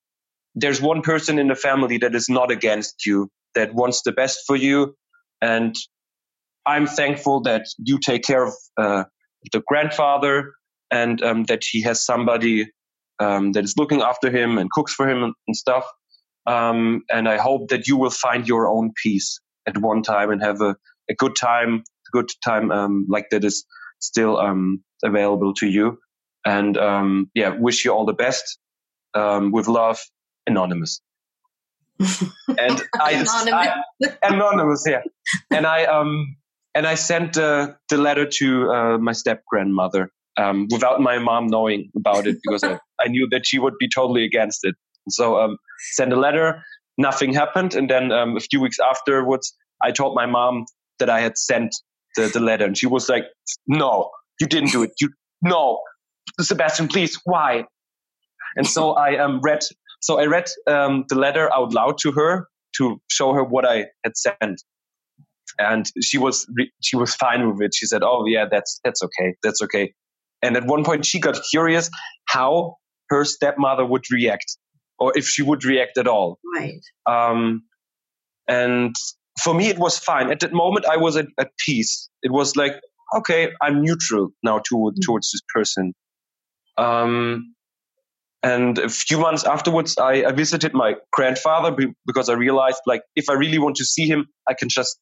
[0.55, 4.39] there's one person in the family that is not against you, that wants the best
[4.47, 4.95] for you,
[5.41, 5.75] and
[6.67, 9.05] I'm thankful that you take care of uh,
[9.51, 10.53] the grandfather
[10.91, 12.69] and um, that he has somebody
[13.19, 15.85] um, that is looking after him and cooks for him and, and stuff.
[16.45, 20.41] Um, and I hope that you will find your own peace at one time and
[20.41, 20.75] have a,
[21.09, 23.65] a good time, good time um, like that is
[23.99, 25.99] still um, available to you.
[26.45, 28.59] And um, yeah, wish you all the best.
[29.13, 29.99] Um, with love,
[30.45, 31.01] Anonymous.
[31.99, 33.51] and I, anonymous.
[33.51, 33.81] I,
[34.21, 35.01] anonymous, yeah.
[35.49, 36.35] And I um
[36.77, 41.47] and I sent uh, the letter to uh, my step grandmother um, without my mom
[41.47, 44.75] knowing about it because I, I knew that she would be totally against it.
[45.09, 45.57] So um,
[45.93, 46.63] sent a letter.
[46.99, 50.65] Nothing happened, and then um, a few weeks afterwards, I told my mom
[50.99, 51.75] that I had sent
[52.15, 53.25] the, the letter, and she was like,
[53.67, 54.91] "No, you didn't do it.
[54.99, 55.09] You
[55.41, 55.79] no,
[56.39, 57.65] Sebastian, please, why?"
[58.55, 59.61] And so I um, read.
[60.01, 63.85] So I read um, the letter out loud to her to show her what I
[64.03, 64.63] had sent,
[65.59, 66.47] and she was
[66.81, 67.73] she was fine with it.
[67.75, 69.93] She said, "Oh yeah, that's that's okay, that's okay."
[70.41, 71.89] And at one point, she got curious
[72.25, 72.75] how
[73.09, 74.57] her stepmother would react
[74.99, 76.39] or if she would react at all.
[76.55, 76.81] Right.
[77.05, 77.63] Um,
[78.47, 78.95] and
[79.41, 80.31] for me, it was fine.
[80.31, 82.09] At that moment, I was at, at peace.
[82.23, 82.73] It was like,
[83.15, 84.99] okay, I'm neutral now to, mm-hmm.
[85.05, 85.93] towards this person.
[86.77, 87.53] Um,
[88.43, 93.29] and a few months afterwards, I, I visited my grandfather because I realized, like, if
[93.29, 94.97] I really want to see him, I can just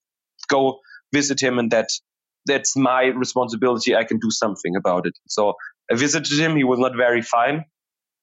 [0.47, 0.79] go
[1.13, 1.87] visit him, and that
[2.45, 3.95] that's my responsibility.
[3.95, 5.13] I can do something about it.
[5.27, 5.53] So
[5.91, 6.55] I visited him.
[6.55, 7.65] He was not very fine,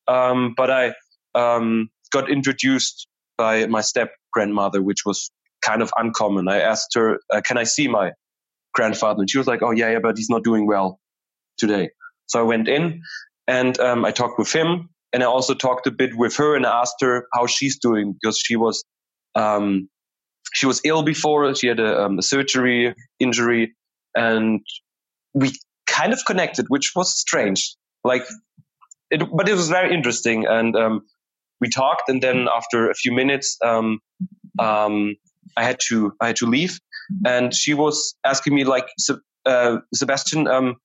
[0.08, 0.94] um, but I
[1.35, 5.30] um, got introduced by my step grandmother, which was
[5.64, 6.48] kind of uncommon.
[6.48, 8.12] I asked her, uh, "Can I see my
[8.74, 10.98] grandfather?" And she was like, "Oh yeah, yeah, but he's not doing well
[11.58, 11.90] today."
[12.26, 13.02] So I went in
[13.46, 16.66] and um, I talked with him, and I also talked a bit with her and
[16.66, 18.85] I asked her how she's doing because she was
[19.35, 19.88] um,
[20.52, 21.55] she was ill before.
[21.55, 23.74] She had a, um, a surgery injury,
[24.14, 24.61] and
[25.35, 25.52] we
[25.87, 27.76] kind of connected, which was strange.
[28.05, 28.24] Like,
[29.11, 31.02] it, but it was very interesting, and um,
[31.61, 34.00] we talked, and then after a few minutes, um,
[34.59, 35.16] um,
[35.57, 36.81] I had to I had to leave,
[37.24, 38.87] and she was asking me like,
[39.46, 40.76] uh, Sebastian, um,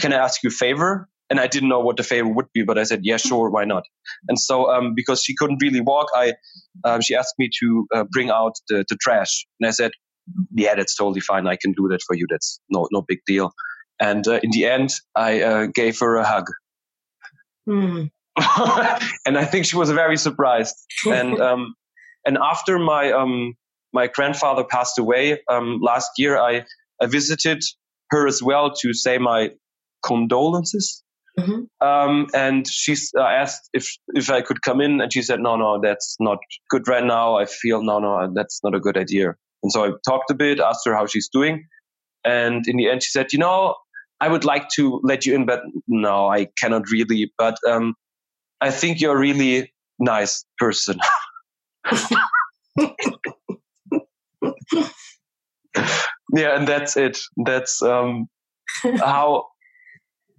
[0.00, 1.08] can I ask you a favor?
[1.28, 3.64] And I didn't know what the favor would be, but I said, yeah, sure, why
[3.64, 3.82] not?
[4.28, 6.34] And so, um, because she couldn't really walk, I
[6.84, 9.90] um, she asked me to uh, bring out the, the trash, and I said,
[10.54, 11.46] yeah, that's totally fine.
[11.46, 12.26] I can do that for you.
[12.30, 13.52] That's no no big deal.
[14.00, 16.46] And uh, in the end, I uh, gave her a hug.
[17.68, 18.10] Mm.
[19.26, 20.74] and I think she was very surprised.
[21.06, 21.74] and um,
[22.24, 23.54] and after my um,
[23.92, 26.64] my grandfather passed away um, last year, I,
[27.00, 27.62] I visited
[28.10, 29.50] her as well to say my
[30.04, 31.02] condolences.
[31.38, 31.86] Mm-hmm.
[31.86, 35.56] Um, and she uh, asked if if I could come in, and she said, "No,
[35.56, 36.38] no, that's not
[36.70, 37.36] good right now.
[37.36, 40.60] I feel no, no, that's not a good idea." And so I talked a bit,
[40.60, 41.66] asked her how she's doing,
[42.24, 43.74] and in the end, she said, "You know,
[44.18, 47.30] I would like to let you in, but no, I cannot really.
[47.36, 47.94] But um,
[48.62, 50.98] I think you're a really nice person."
[56.34, 57.18] yeah, and that's it.
[57.36, 58.28] That's um,
[58.82, 59.46] how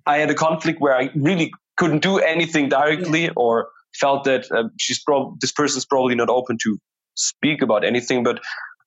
[0.07, 3.31] I had a conflict where I really couldn't do anything directly, yeah.
[3.35, 3.67] or
[3.99, 6.79] felt that uh, she's prob- this person's probably not open to
[7.15, 8.39] speak about anything, but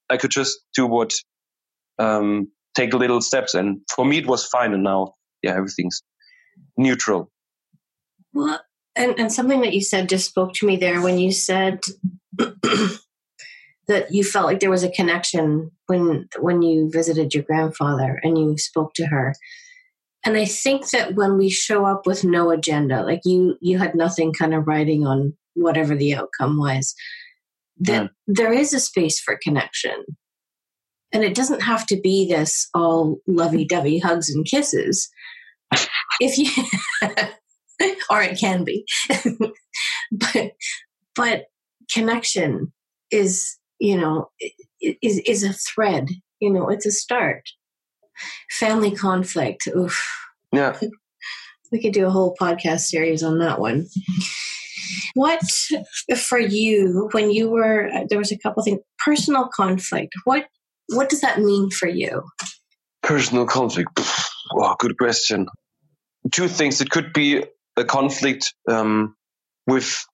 [0.08, 1.12] I could just do what
[1.98, 4.72] um, take little steps, and for me it was fine.
[4.72, 6.02] And now, yeah, everything's
[6.76, 7.30] neutral.
[8.32, 8.60] Well,
[8.96, 11.80] and and something that you said just spoke to me there when you said
[12.38, 18.38] that you felt like there was a connection when when you visited your grandfather and
[18.38, 19.34] you spoke to her
[20.24, 23.94] and i think that when we show up with no agenda like you you had
[23.94, 26.94] nothing kind of writing on whatever the outcome was
[27.78, 28.08] that yeah.
[28.26, 30.04] there is a space for connection
[31.12, 35.08] and it doesn't have to be this all lovey-dovey hugs and kisses
[36.20, 36.50] if you
[38.10, 38.84] or it can be
[40.12, 40.52] but
[41.14, 41.44] but
[41.92, 42.72] connection
[43.10, 44.30] is you know,
[44.80, 46.08] is, is a thread.
[46.38, 47.42] You know, it's a start.
[48.50, 49.66] Family conflict.
[49.68, 50.08] Oof.
[50.52, 50.78] Yeah.
[51.72, 53.86] we could do a whole podcast series on that one.
[55.14, 55.40] What
[56.16, 60.12] for you when you were there was a couple things personal conflict.
[60.24, 60.46] What
[60.88, 62.22] what does that mean for you?
[63.02, 64.00] Personal conflict.
[64.54, 65.46] Oh, good question.
[66.32, 66.80] Two things.
[66.80, 67.44] It could be
[67.76, 69.14] a conflict um,
[69.66, 70.04] with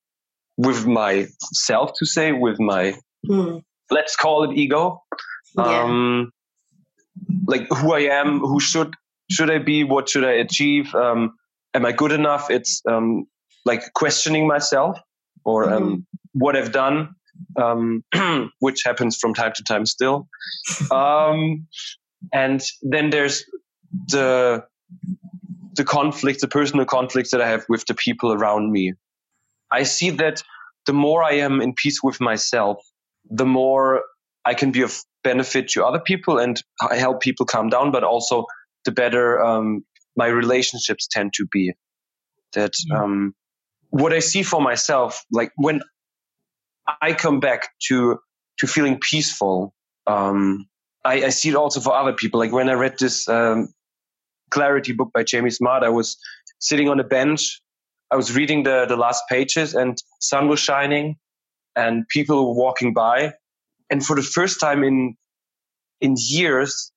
[0.56, 2.94] with myself to say, with my
[3.28, 3.62] mm.
[3.90, 5.02] let's call it ego.
[5.56, 5.82] Yeah.
[5.82, 6.30] Um,
[7.46, 8.94] like who I am, who should
[9.30, 11.34] should I be, what should I achieve, um,
[11.74, 12.50] am I good enough?
[12.50, 13.26] It's um,
[13.64, 14.98] like questioning myself
[15.44, 16.04] or mm.
[16.32, 17.16] what I've done,
[17.60, 18.04] um,
[18.60, 20.28] which happens from time to time still.
[20.90, 21.66] Um,
[22.32, 23.44] and then there's
[24.08, 24.64] the
[25.74, 28.94] the conflict, the personal conflict that I have with the people around me.
[29.70, 30.42] I see that
[30.86, 32.78] the more I am in peace with myself,
[33.28, 34.02] the more
[34.46, 38.46] I can be of benefit to other people and help people calm down, but also
[38.84, 39.84] the better um,
[40.16, 41.74] my relationships tend to be.
[42.54, 43.34] That um,
[43.90, 45.80] what I see for myself, like when
[47.02, 48.18] I come back to
[48.60, 49.74] to feeling peaceful,
[50.06, 50.66] um,
[51.04, 52.40] I, I, see it also for other people.
[52.40, 53.68] Like when I read this um,
[54.50, 56.16] Clarity book by Jamie Smart, I was
[56.60, 57.60] sitting on a bench.
[58.10, 61.16] I was reading the the last pages, and sun was shining,
[61.74, 63.34] and people were walking by.
[63.90, 65.16] And for the first time in,
[66.00, 66.92] in years,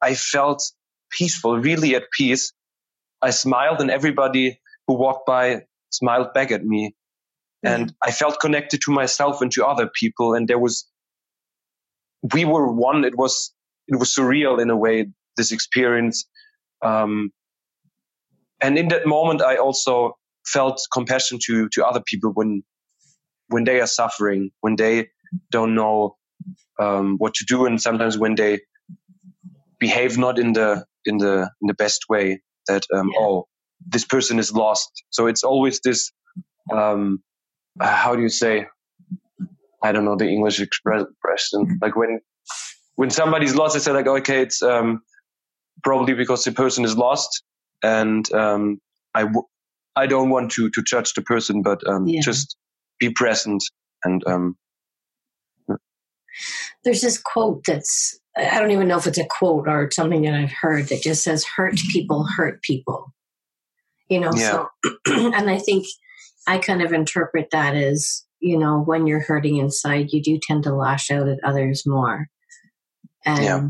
[0.00, 0.62] I felt
[1.10, 2.52] peaceful, really at peace.
[3.20, 6.94] I smiled and everybody who walked by smiled back at me.
[7.64, 7.82] Mm-hmm.
[7.82, 10.34] And I felt connected to myself and to other people.
[10.34, 10.86] And there was,
[12.32, 13.04] we were one.
[13.04, 13.52] It was,
[13.88, 16.26] it was surreal in a way, this experience.
[16.82, 17.30] Um,
[18.60, 22.62] and in that moment, I also felt compassion to, to other people when
[23.48, 25.08] when they are suffering, when they
[25.50, 26.16] don't know
[26.78, 28.60] um, what to do, and sometimes when they
[29.78, 33.20] behave not in the in the in the best way, that um, yeah.
[33.20, 33.48] oh
[33.86, 34.90] this person is lost.
[35.10, 36.10] So it's always this
[36.72, 37.22] um,
[37.80, 38.66] how do you say?
[39.82, 41.78] I don't know the English expression.
[41.80, 42.20] Like when
[42.96, 45.02] when somebody's lost, I say like okay, it's um,
[45.82, 47.42] probably because the person is lost,
[47.82, 48.80] and um,
[49.14, 49.46] I w-
[49.94, 52.20] I don't want to to judge the person, but um, yeah.
[52.20, 52.56] just
[52.98, 53.62] be present
[54.04, 54.56] and um,
[56.84, 60.34] there's this quote that's i don't even know if it's a quote or something that
[60.34, 61.92] i've heard that just says hurt mm-hmm.
[61.92, 63.12] people hurt people
[64.08, 64.50] you know yeah.
[64.50, 64.68] so
[65.34, 65.86] and i think
[66.46, 70.62] i kind of interpret that as you know when you're hurting inside you do tend
[70.62, 72.28] to lash out at others more
[73.24, 73.68] and yeah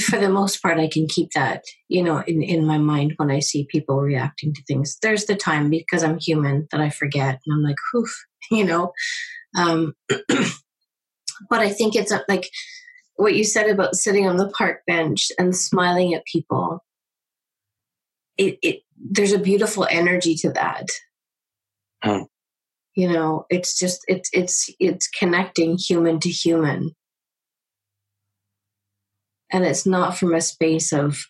[0.00, 3.30] for the most part, I can keep that, you know, in, in my mind when
[3.30, 4.98] I see people reacting to things.
[5.00, 8.10] There's the time because I'm human that I forget and I'm like, oof,
[8.50, 8.92] you know.
[9.56, 12.48] Um, but I think it's like
[13.16, 16.84] what you said about sitting on the park bench and smiling at people.
[18.38, 20.86] It, it there's a beautiful energy to that.
[22.94, 26.94] You know, it's just it's it's it's connecting human to human
[29.52, 31.26] and it's not from a space of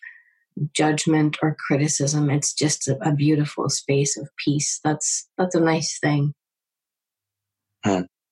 [0.71, 5.99] judgment or criticism it's just a, a beautiful space of peace that's that's a nice
[5.99, 6.33] thing.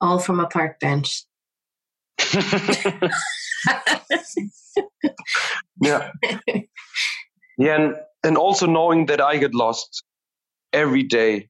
[0.01, 1.23] All from a park bench
[5.81, 6.11] yeah
[7.57, 10.03] yeah and and also knowing that I get lost
[10.73, 11.49] every day,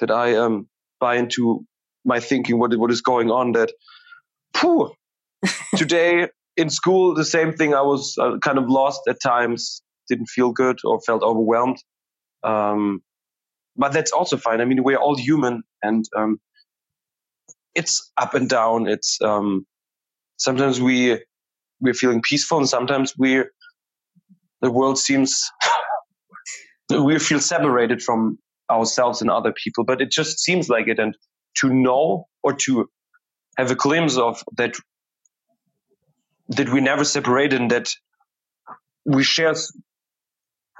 [0.00, 0.68] that I um
[1.00, 1.64] buy into
[2.04, 3.52] my thinking what what is going on.
[3.52, 3.72] That,
[4.54, 4.92] phew,
[5.76, 7.74] today in school the same thing.
[7.74, 11.78] I was uh, kind of lost at times, didn't feel good or felt overwhelmed.
[12.42, 13.02] Um,
[13.76, 14.60] but that's also fine.
[14.60, 16.40] I mean, we're all human, and um,
[17.74, 18.88] it's up and down.
[18.88, 19.66] It's um,
[20.36, 21.22] sometimes we
[21.80, 23.50] we're feeling peaceful, and sometimes we're
[24.62, 25.50] the world seems
[26.90, 28.38] we feel separated from
[28.70, 29.84] ourselves and other people.
[29.84, 31.16] But it just seems like it, and
[31.56, 32.88] to know or to
[33.56, 34.74] have a glimpse of that
[36.50, 37.90] that we never separated and that
[39.04, 39.54] we share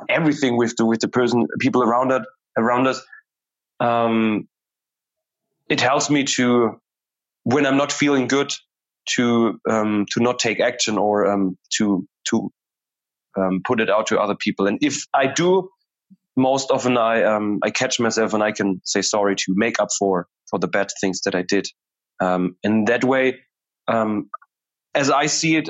[0.08, 2.24] everything with the with the person people around us
[2.56, 3.02] around us
[3.80, 4.48] um,
[5.68, 6.80] it helps me to
[7.44, 8.52] when i'm not feeling good
[9.08, 12.50] to um, to not take action or um, to to
[13.36, 14.66] um, put it out to other people.
[14.66, 15.68] And if i do
[16.36, 19.88] most often i um, i catch myself and i can say sorry to make up
[19.98, 21.66] for for the bad things that i did.
[22.20, 23.38] Um, in that way
[24.94, 25.68] as i see it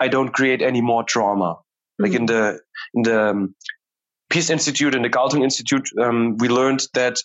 [0.00, 1.56] i don't create any more trauma.
[1.98, 2.56] Like in mm-hmm.
[2.56, 2.60] the
[2.94, 3.54] in the um,
[4.28, 7.18] Peace Institute and the Galtung Institute, um, we learned that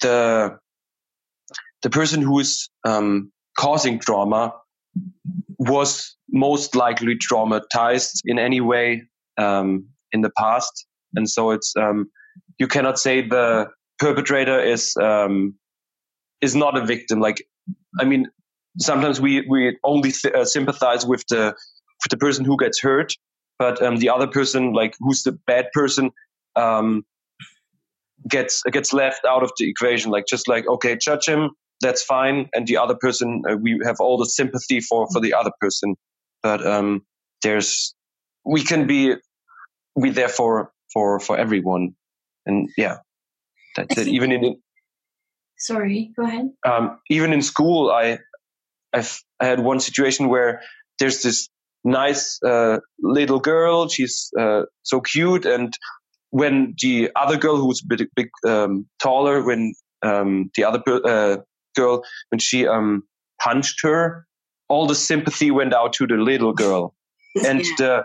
[0.00, 0.58] the
[1.86, 4.52] the person who is um, causing trauma
[5.56, 9.04] was most likely traumatized in any way
[9.38, 10.84] um, in the past,
[11.14, 12.10] and so it's um,
[12.58, 13.68] you cannot say the
[14.00, 15.54] perpetrator is um,
[16.40, 17.20] is not a victim.
[17.20, 17.46] Like,
[18.00, 18.26] I mean,
[18.80, 21.54] sometimes we we only uh, sympathize with the
[22.02, 23.12] with the person who gets hurt,
[23.60, 26.10] but um, the other person, like who's the bad person,
[28.28, 30.10] gets gets left out of the equation.
[30.10, 31.50] Like just like okay, judge him,
[31.80, 35.34] that's fine, and the other person, uh, we have all the sympathy for for the
[35.34, 35.94] other person,
[36.42, 37.02] but um,
[37.42, 37.94] there's
[38.44, 39.14] we can be
[39.94, 41.94] we there for for for everyone,
[42.46, 42.98] and yeah,
[43.76, 44.56] that, that even in
[45.58, 46.50] sorry, go ahead.
[46.66, 48.18] Um, even in school, I
[48.92, 50.62] I've I had one situation where
[50.98, 51.48] there's this
[51.84, 53.88] nice uh, little girl.
[53.88, 55.46] She's uh, so cute.
[55.46, 55.72] And
[56.30, 61.38] when the other girl, who's a bit, bit um, taller, when um, the other uh,
[61.76, 63.02] girl, when she um,
[63.40, 64.26] punched her,
[64.68, 66.94] all the sympathy went out to the little girl.
[67.46, 67.72] And yeah.
[67.78, 68.04] the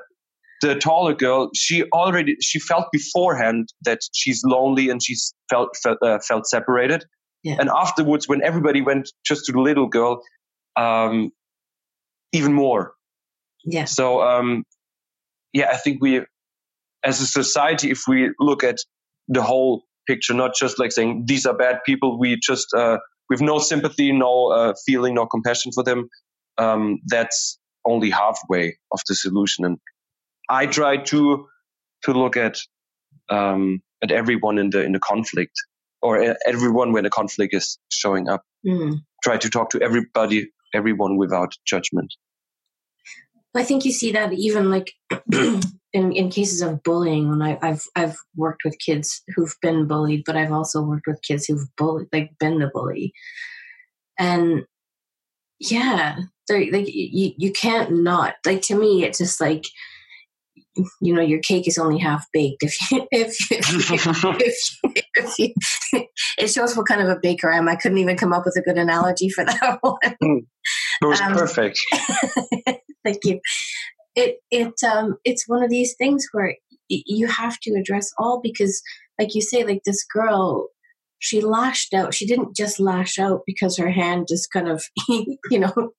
[0.62, 5.98] the taller girl, she already she felt beforehand that she's lonely and she's felt felt,
[6.04, 7.06] uh, felt separated.
[7.44, 7.56] Yeah.
[7.58, 10.22] And afterwards, when everybody went just to the little girl,
[10.76, 11.32] um,
[12.34, 12.94] even more.
[13.66, 13.86] Yeah.
[13.86, 14.64] So, um,
[15.54, 16.22] yeah, I think we,
[17.04, 18.78] as a society, if we look at
[19.28, 22.98] the whole picture, not just like saying these are bad people, we just, uh,
[23.32, 26.10] with no sympathy, no uh, feeling, no compassion for them,
[26.58, 29.64] um, that's only halfway of the solution.
[29.64, 29.78] And
[30.50, 31.48] I try to
[32.04, 32.58] to look at
[33.30, 35.54] um, at everyone in the in the conflict,
[36.02, 38.44] or everyone when the conflict is showing up.
[38.68, 39.00] Mm.
[39.24, 42.14] Try to talk to everybody, everyone without judgment.
[43.56, 44.92] I think you see that even like
[45.94, 50.24] in, in cases of bullying when I, have I've worked with kids who've been bullied,
[50.26, 53.14] but I've also worked with kids who've bullied like been the bully.
[54.18, 54.66] And
[55.60, 56.18] yeah,
[56.50, 59.66] like you, you can't not like to me it's just like
[61.02, 63.92] you know your cake is only half baked if you, if, if,
[64.84, 65.54] if, if you,
[66.38, 67.68] it shows what kind of a baker I am.
[67.68, 69.98] I couldn't even come up with a good analogy for that one.
[70.22, 70.38] Hmm.
[71.02, 71.80] It was um, perfect.
[73.04, 73.40] Thank you.
[74.16, 76.56] It it um it's one of these things where
[76.88, 78.82] you have to address all because,
[79.18, 80.68] like you say, like this girl,
[81.20, 82.14] she lashed out.
[82.14, 85.92] She didn't just lash out because her hand just kind of you know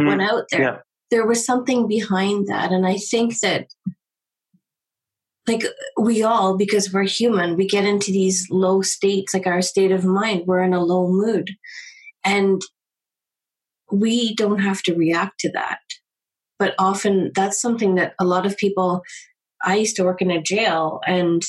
[0.00, 0.62] mm, went out there.
[0.62, 0.76] Yeah.
[1.10, 3.68] There was something behind that, and I think that
[5.46, 5.64] like
[6.00, 10.04] we all because we're human we get into these low states like our state of
[10.04, 11.50] mind we're in a low mood
[12.24, 12.62] and
[13.90, 15.80] we don't have to react to that
[16.62, 19.02] but often that's something that a lot of people
[19.64, 21.42] i used to work in a jail and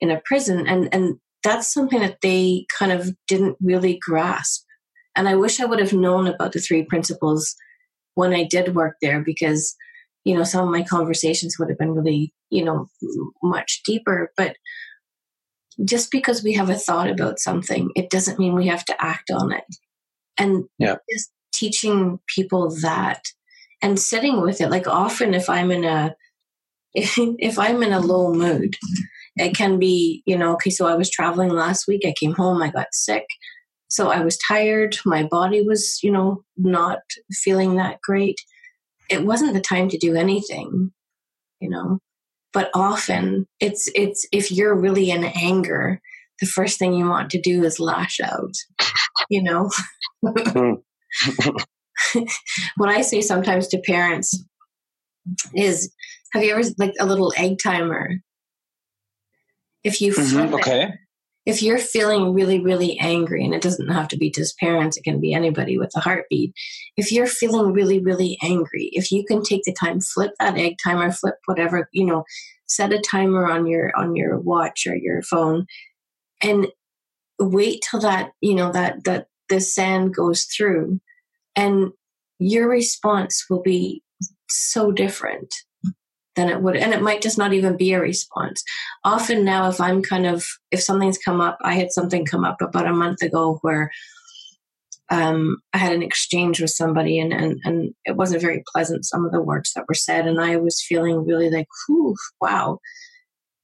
[0.00, 4.64] in a prison and and that's something that they kind of didn't really grasp.
[5.14, 7.54] And i wish i would have known about the three principles
[8.14, 9.76] when i did work there because
[10.24, 12.86] you know some of my conversations would have been really you know
[13.42, 14.32] much deeper.
[14.36, 14.56] But
[15.84, 19.30] just because we have a thought about something it doesn't mean we have to act
[19.30, 19.68] on it.
[20.38, 20.96] And yeah.
[21.12, 23.22] just teaching people that
[23.82, 26.14] and sitting with it like often if i'm in a
[26.94, 28.74] if, i'm in a low mood
[29.36, 32.62] it can be you know okay so i was traveling last week i came home
[32.62, 33.26] i got sick
[33.88, 37.00] so i was tired my body was you know not
[37.32, 38.40] feeling that great
[39.10, 40.90] it wasn't the time to do anything
[41.60, 41.98] you know
[42.52, 46.00] but often it's it's if you're really in anger
[46.40, 48.54] the first thing you want to do is lash out
[49.28, 49.68] you know
[50.26, 50.72] hmm.
[52.76, 54.44] what i say sometimes to parents
[55.54, 55.92] is
[56.32, 58.10] have you ever like a little egg timer
[59.84, 60.94] if you mm-hmm, okay it,
[61.48, 65.02] if you're feeling really, really angry, and it doesn't have to be just parents, it
[65.02, 66.52] can be anybody with a heartbeat.
[66.98, 70.74] If you're feeling really, really angry, if you can take the time, flip that egg
[70.84, 72.24] timer, flip whatever, you know,
[72.66, 75.64] set a timer on your on your watch or your phone
[76.42, 76.66] and
[77.38, 81.00] wait till that, you know, that that the sand goes through
[81.58, 81.90] and
[82.38, 84.02] your response will be
[84.48, 85.52] so different
[86.36, 88.62] than it would and it might just not even be a response
[89.04, 92.60] often now if i'm kind of if something's come up i had something come up
[92.62, 93.90] about a month ago where
[95.10, 99.24] um, I had an exchange with somebody and, and, and it wasn't very pleasant, some
[99.24, 100.26] of the words that were said.
[100.26, 102.78] And I was feeling really like, whew, wow.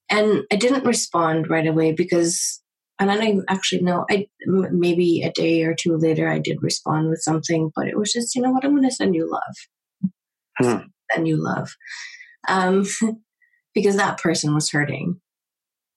[0.09, 2.63] And I didn't respond right away because,
[2.99, 7.09] and I don't actually know, I maybe a day or two later I did respond
[7.09, 10.13] with something, but it was just, you know what, I'm going to send you love.
[10.59, 10.87] Hmm.
[11.13, 11.71] Send you love
[12.49, 12.87] um,
[13.75, 15.21] because that person was hurting.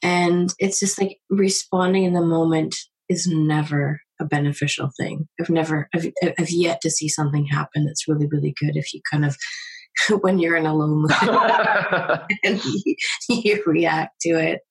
[0.04, 2.76] And it's just like responding in the moment
[3.10, 5.28] is never a beneficial thing.
[5.40, 9.02] I've never, I've, I've yet to see something happen that's really, really good if you
[9.10, 9.36] kind of,
[10.22, 11.12] when you're in a low mood
[12.44, 12.96] and you,
[13.30, 14.62] you, react to it.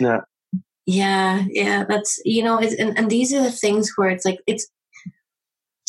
[0.00, 0.20] Yeah.
[0.88, 1.44] Yeah.
[1.50, 1.84] Yeah.
[1.86, 4.66] That's, you know, and, and these are the things where it's like, it's,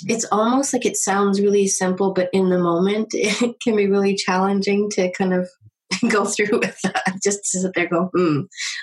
[0.05, 4.13] it's almost like it sounds really simple, but in the moment, it can be really
[4.13, 5.49] challenging to kind of
[6.09, 7.13] go through with that.
[7.23, 8.41] Just to sit there, go, hmm,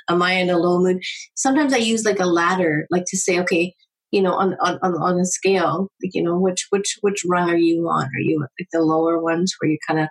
[0.09, 1.03] am I in a low mood?
[1.35, 3.75] Sometimes I use like a ladder, like to say, okay,
[4.11, 7.59] you know, on on on a scale, like you know, which which which rung are
[7.59, 8.05] you on?
[8.05, 10.09] Are you like the lower ones where you kind of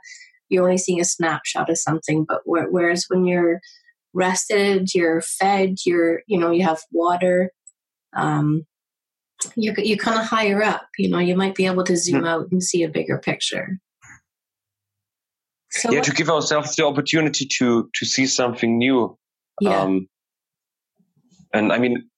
[0.49, 3.59] you're only seeing a snapshot of something, but whereas when you're
[4.15, 7.51] rested, you're fed, you're you know, you have water.
[8.15, 8.65] Um,
[9.55, 10.87] you're, you're kind of higher up.
[10.97, 12.27] You know, you might be able to zoom mm-hmm.
[12.27, 13.79] out and see a bigger picture.
[15.71, 19.17] So yeah, what, to give ourselves the opportunity to to see something new.
[19.59, 19.81] Yeah.
[19.81, 20.07] Um,
[21.53, 22.09] and I mean,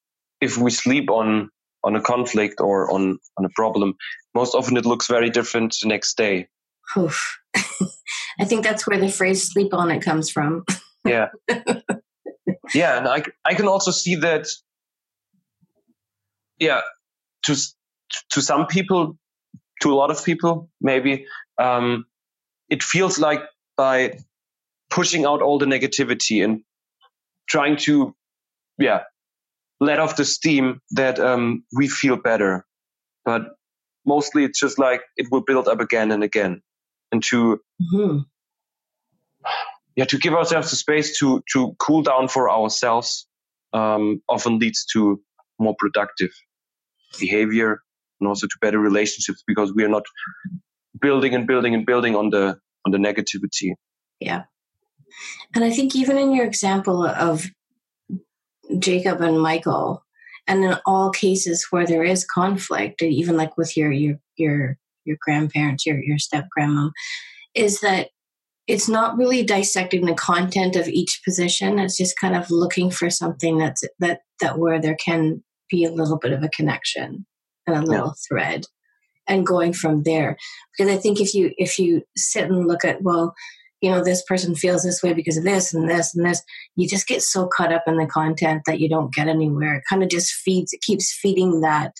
[0.41, 1.49] if we sleep on
[1.83, 3.95] on a conflict or on on a problem,
[4.35, 6.47] most often it looks very different the next day.
[6.95, 10.63] I think that's where the phrase "sleep on it" comes from.
[11.07, 11.27] yeah,
[12.73, 14.47] yeah, and I I can also see that.
[16.59, 16.81] Yeah,
[17.45, 17.55] to
[18.31, 19.17] to some people,
[19.81, 21.25] to a lot of people, maybe
[21.57, 22.05] um,
[22.69, 23.41] it feels like
[23.75, 24.17] by
[24.89, 26.63] pushing out all the negativity and
[27.47, 28.15] trying to,
[28.77, 29.03] yeah,
[29.79, 32.65] let off the steam that um, we feel better.
[33.25, 33.55] But
[34.05, 36.61] mostly, it's just like it will build up again and again,
[37.11, 37.61] and to.
[37.81, 38.19] Mm-hmm.
[39.97, 43.27] Yeah, to give ourselves the space to to cool down for ourselves
[43.73, 45.19] um, often leads to
[45.59, 46.29] more productive
[47.19, 47.81] behavior
[48.19, 50.03] and also to better relationships because we are not
[51.01, 53.73] building and building and building on the on the negativity.
[54.19, 54.43] Yeah.
[55.55, 57.47] And i think even in your example of
[58.79, 60.03] jacob and michael
[60.45, 65.17] and in all cases where there is conflict even like with your your your your
[65.21, 66.89] grandparents your your step grandma
[67.55, 68.09] is that
[68.67, 71.79] it's not really dissecting the content of each position.
[71.79, 75.91] It's just kind of looking for something that's that that where there can be a
[75.91, 77.25] little bit of a connection
[77.65, 78.13] and a little yeah.
[78.27, 78.65] thread
[79.27, 80.37] and going from there.
[80.77, 83.33] Because i think if you if you sit and look at well
[83.81, 86.41] you know this person feels this way because of this and this and this
[86.75, 89.75] you just get so caught up in the content that you don't get anywhere.
[89.75, 91.93] It kind of just feeds it keeps feeding that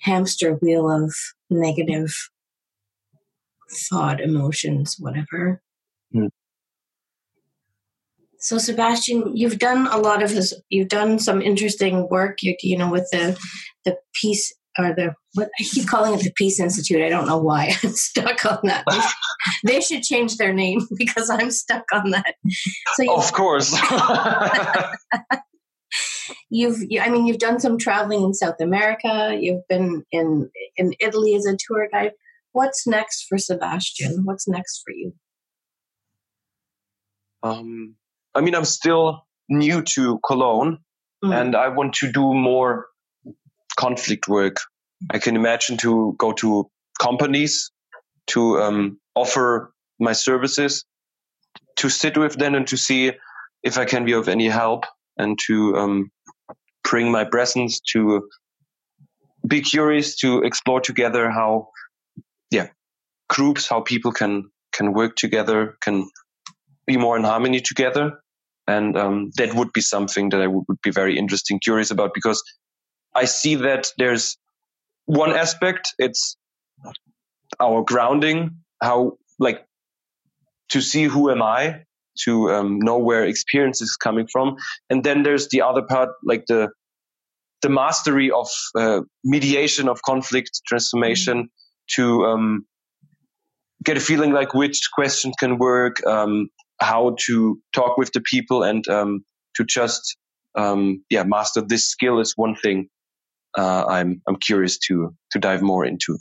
[0.00, 1.14] hamster wheel of
[1.48, 2.12] negative
[3.88, 5.60] thought emotions whatever
[6.14, 6.28] mm.
[8.38, 10.54] So, Sebastian, you've done a lot of this.
[10.68, 12.42] You've done some interesting work.
[12.42, 13.36] You, you know, with the
[13.84, 17.02] the peace or the what I keep calling it the Peace Institute.
[17.02, 18.84] I don't know why I'm stuck on that.
[18.88, 22.34] They, they should change their name because I'm stuck on that.
[22.94, 23.72] So, of course.
[26.50, 29.36] you've, I mean, you've done some traveling in South America.
[29.38, 32.12] You've been in in Italy as a tour guide.
[32.52, 34.22] What's next for Sebastian?
[34.24, 35.12] What's next for you?
[37.46, 37.96] Um,
[38.34, 40.78] I mean, I'm still new to Cologne
[41.24, 41.34] mm.
[41.34, 42.86] and I want to do more
[43.78, 44.56] conflict work.
[45.10, 46.70] I can imagine to go to
[47.00, 47.70] companies
[48.28, 50.84] to um, offer my services,
[51.76, 53.12] to sit with them and to see
[53.62, 54.84] if I can be of any help
[55.16, 56.10] and to um,
[56.84, 58.28] bring my presence to
[59.46, 61.68] be curious to explore together how,
[62.50, 62.68] yeah,
[63.28, 66.06] groups, how people can can work together, can
[66.86, 68.20] be more in harmony together.
[68.66, 72.12] And um, that would be something that I would, would be very interesting, curious about,
[72.14, 72.42] because
[73.14, 74.36] I see that there's
[75.04, 76.36] one aspect, it's
[77.60, 79.64] our grounding, how like
[80.70, 81.82] to see who am I,
[82.24, 84.56] to um, know where experience is coming from,
[84.90, 86.70] and then there's the other part, like the
[87.62, 92.02] the mastery of uh, mediation of conflict transformation mm-hmm.
[92.02, 92.66] to um,
[93.84, 96.48] get a feeling like which question can work, um,
[96.80, 99.24] how to talk with the people, and um,
[99.56, 100.16] to just
[100.56, 102.88] um, yeah master this skill is one thing.
[103.56, 106.18] Uh, I'm I'm curious to to dive more into.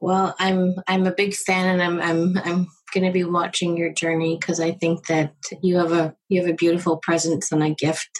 [0.00, 3.92] Well, I'm I'm a big fan, and I'm I'm I'm going to be watching your
[3.92, 7.70] journey because I think that you have a you have a beautiful presence and a
[7.70, 8.10] gift,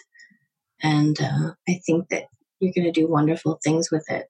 [0.83, 2.25] and uh, I think that
[2.61, 4.27] you're going to do wonderful things with it.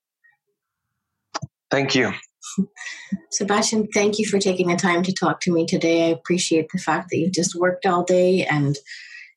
[1.71, 2.13] Thank you.
[3.31, 6.07] Sebastian, thank you for taking the time to talk to me today.
[6.07, 8.77] I appreciate the fact that you've just worked all day and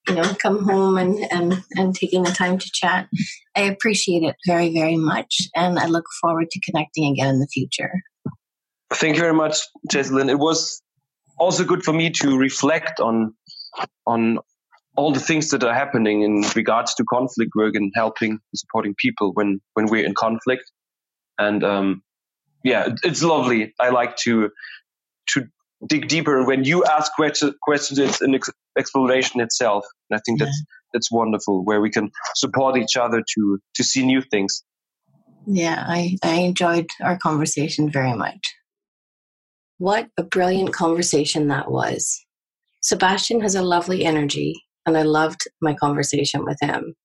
[0.07, 3.07] you know come home and and and taking the time to chat.
[3.55, 7.47] I appreciate it very very much, and I look forward to connecting again in the
[7.47, 7.91] future.
[8.91, 9.59] Thank you very much,
[9.91, 10.29] Jessalyn.
[10.29, 10.81] It was
[11.37, 13.33] also good for me to reflect on
[14.07, 14.39] on
[14.95, 18.95] all the things that are happening in regards to conflict work and helping and supporting
[18.97, 20.63] people when when we're in conflict
[21.37, 22.03] and um,
[22.63, 23.73] yeah it's lovely.
[23.79, 24.49] I like to
[25.29, 25.47] to
[25.87, 26.43] dig deeper.
[26.45, 29.85] When you ask questions questions it's an ex- exploration itself.
[30.09, 34.05] And i think that's that's wonderful where we can support each other to to see
[34.05, 34.63] new things.
[35.45, 38.55] Yeah i i enjoyed our conversation very much.
[39.77, 42.25] What a brilliant conversation that was.
[42.81, 46.95] Sebastian has a lovely energy, and I loved my conversation with him.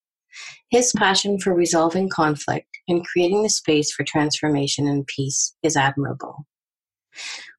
[0.70, 6.46] His passion for resolving conflict and creating the space for transformation and peace is admirable.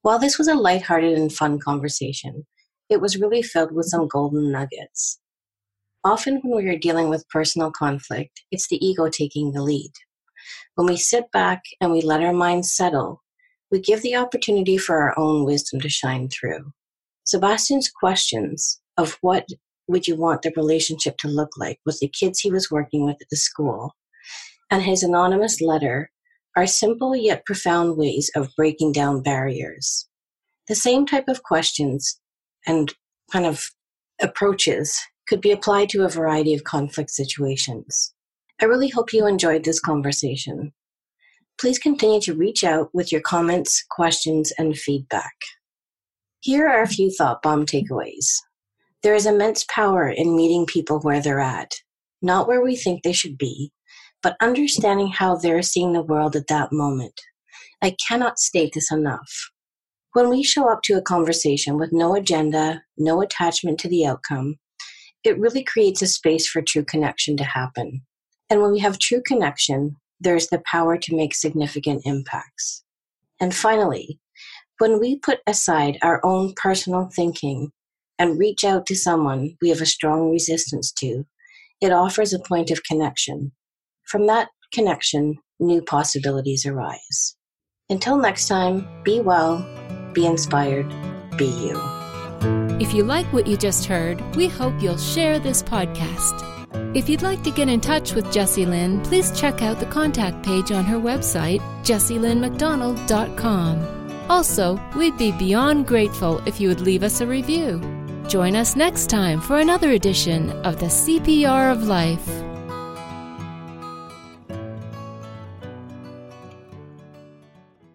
[0.01, 2.45] While this was a light-hearted and fun conversation,
[2.89, 5.19] it was really filled with some golden nuggets.
[6.03, 9.91] Often, when we are dealing with personal conflict, it's the ego taking the lead.
[10.76, 13.23] When we sit back and we let our minds settle,
[13.71, 16.73] we give the opportunity for our own wisdom to shine through.
[17.23, 19.47] Sebastian's questions of what
[19.88, 23.17] would you want the relationship to look like with the kids he was working with
[23.21, 23.95] at the school
[24.71, 26.09] and his anonymous letter
[26.55, 30.07] are simple yet profound ways of breaking down barriers.
[30.67, 32.19] The same type of questions
[32.65, 32.93] and
[33.31, 33.69] kind of
[34.21, 38.13] approaches could be applied to a variety of conflict situations.
[38.61, 40.71] I really hope you enjoyed this conversation
[41.59, 45.33] please continue to reach out with your comments, questions, and feedback.
[46.41, 48.25] Here are a few thought bomb takeaways.
[49.06, 51.76] There is immense power in meeting people where they're at,
[52.24, 53.72] not where we think they should be,
[54.24, 57.14] but understanding how they're seeing the world at that moment.
[57.84, 59.51] I cannot state this enough.
[60.14, 64.56] When we show up to a conversation with no agenda, no attachment to the outcome,
[65.24, 68.01] it really creates a space for true connection to happen.
[68.49, 72.84] And when we have true connection, there's the power to make significant impacts.
[73.39, 74.20] And finally,
[74.80, 77.72] when we put aside our own personal thinking
[78.18, 81.26] and reach out to someone we have a strong resistance to,
[81.82, 83.51] it offers a point of connection.
[84.05, 87.36] From that connection, new possibilities arise.
[87.89, 89.68] Until next time, be well,
[90.13, 90.88] be inspired,
[91.38, 91.80] be you.
[92.80, 96.51] If you like what you just heard, we hope you'll share this podcast.
[96.95, 100.43] If you'd like to get in touch with Jessie Lynn, please check out the contact
[100.45, 104.28] page on her website, jessielynmcdonald.com.
[104.30, 107.80] Also, we'd be beyond grateful if you would leave us a review.
[108.28, 112.45] Join us next time for another edition of the CPR of Life.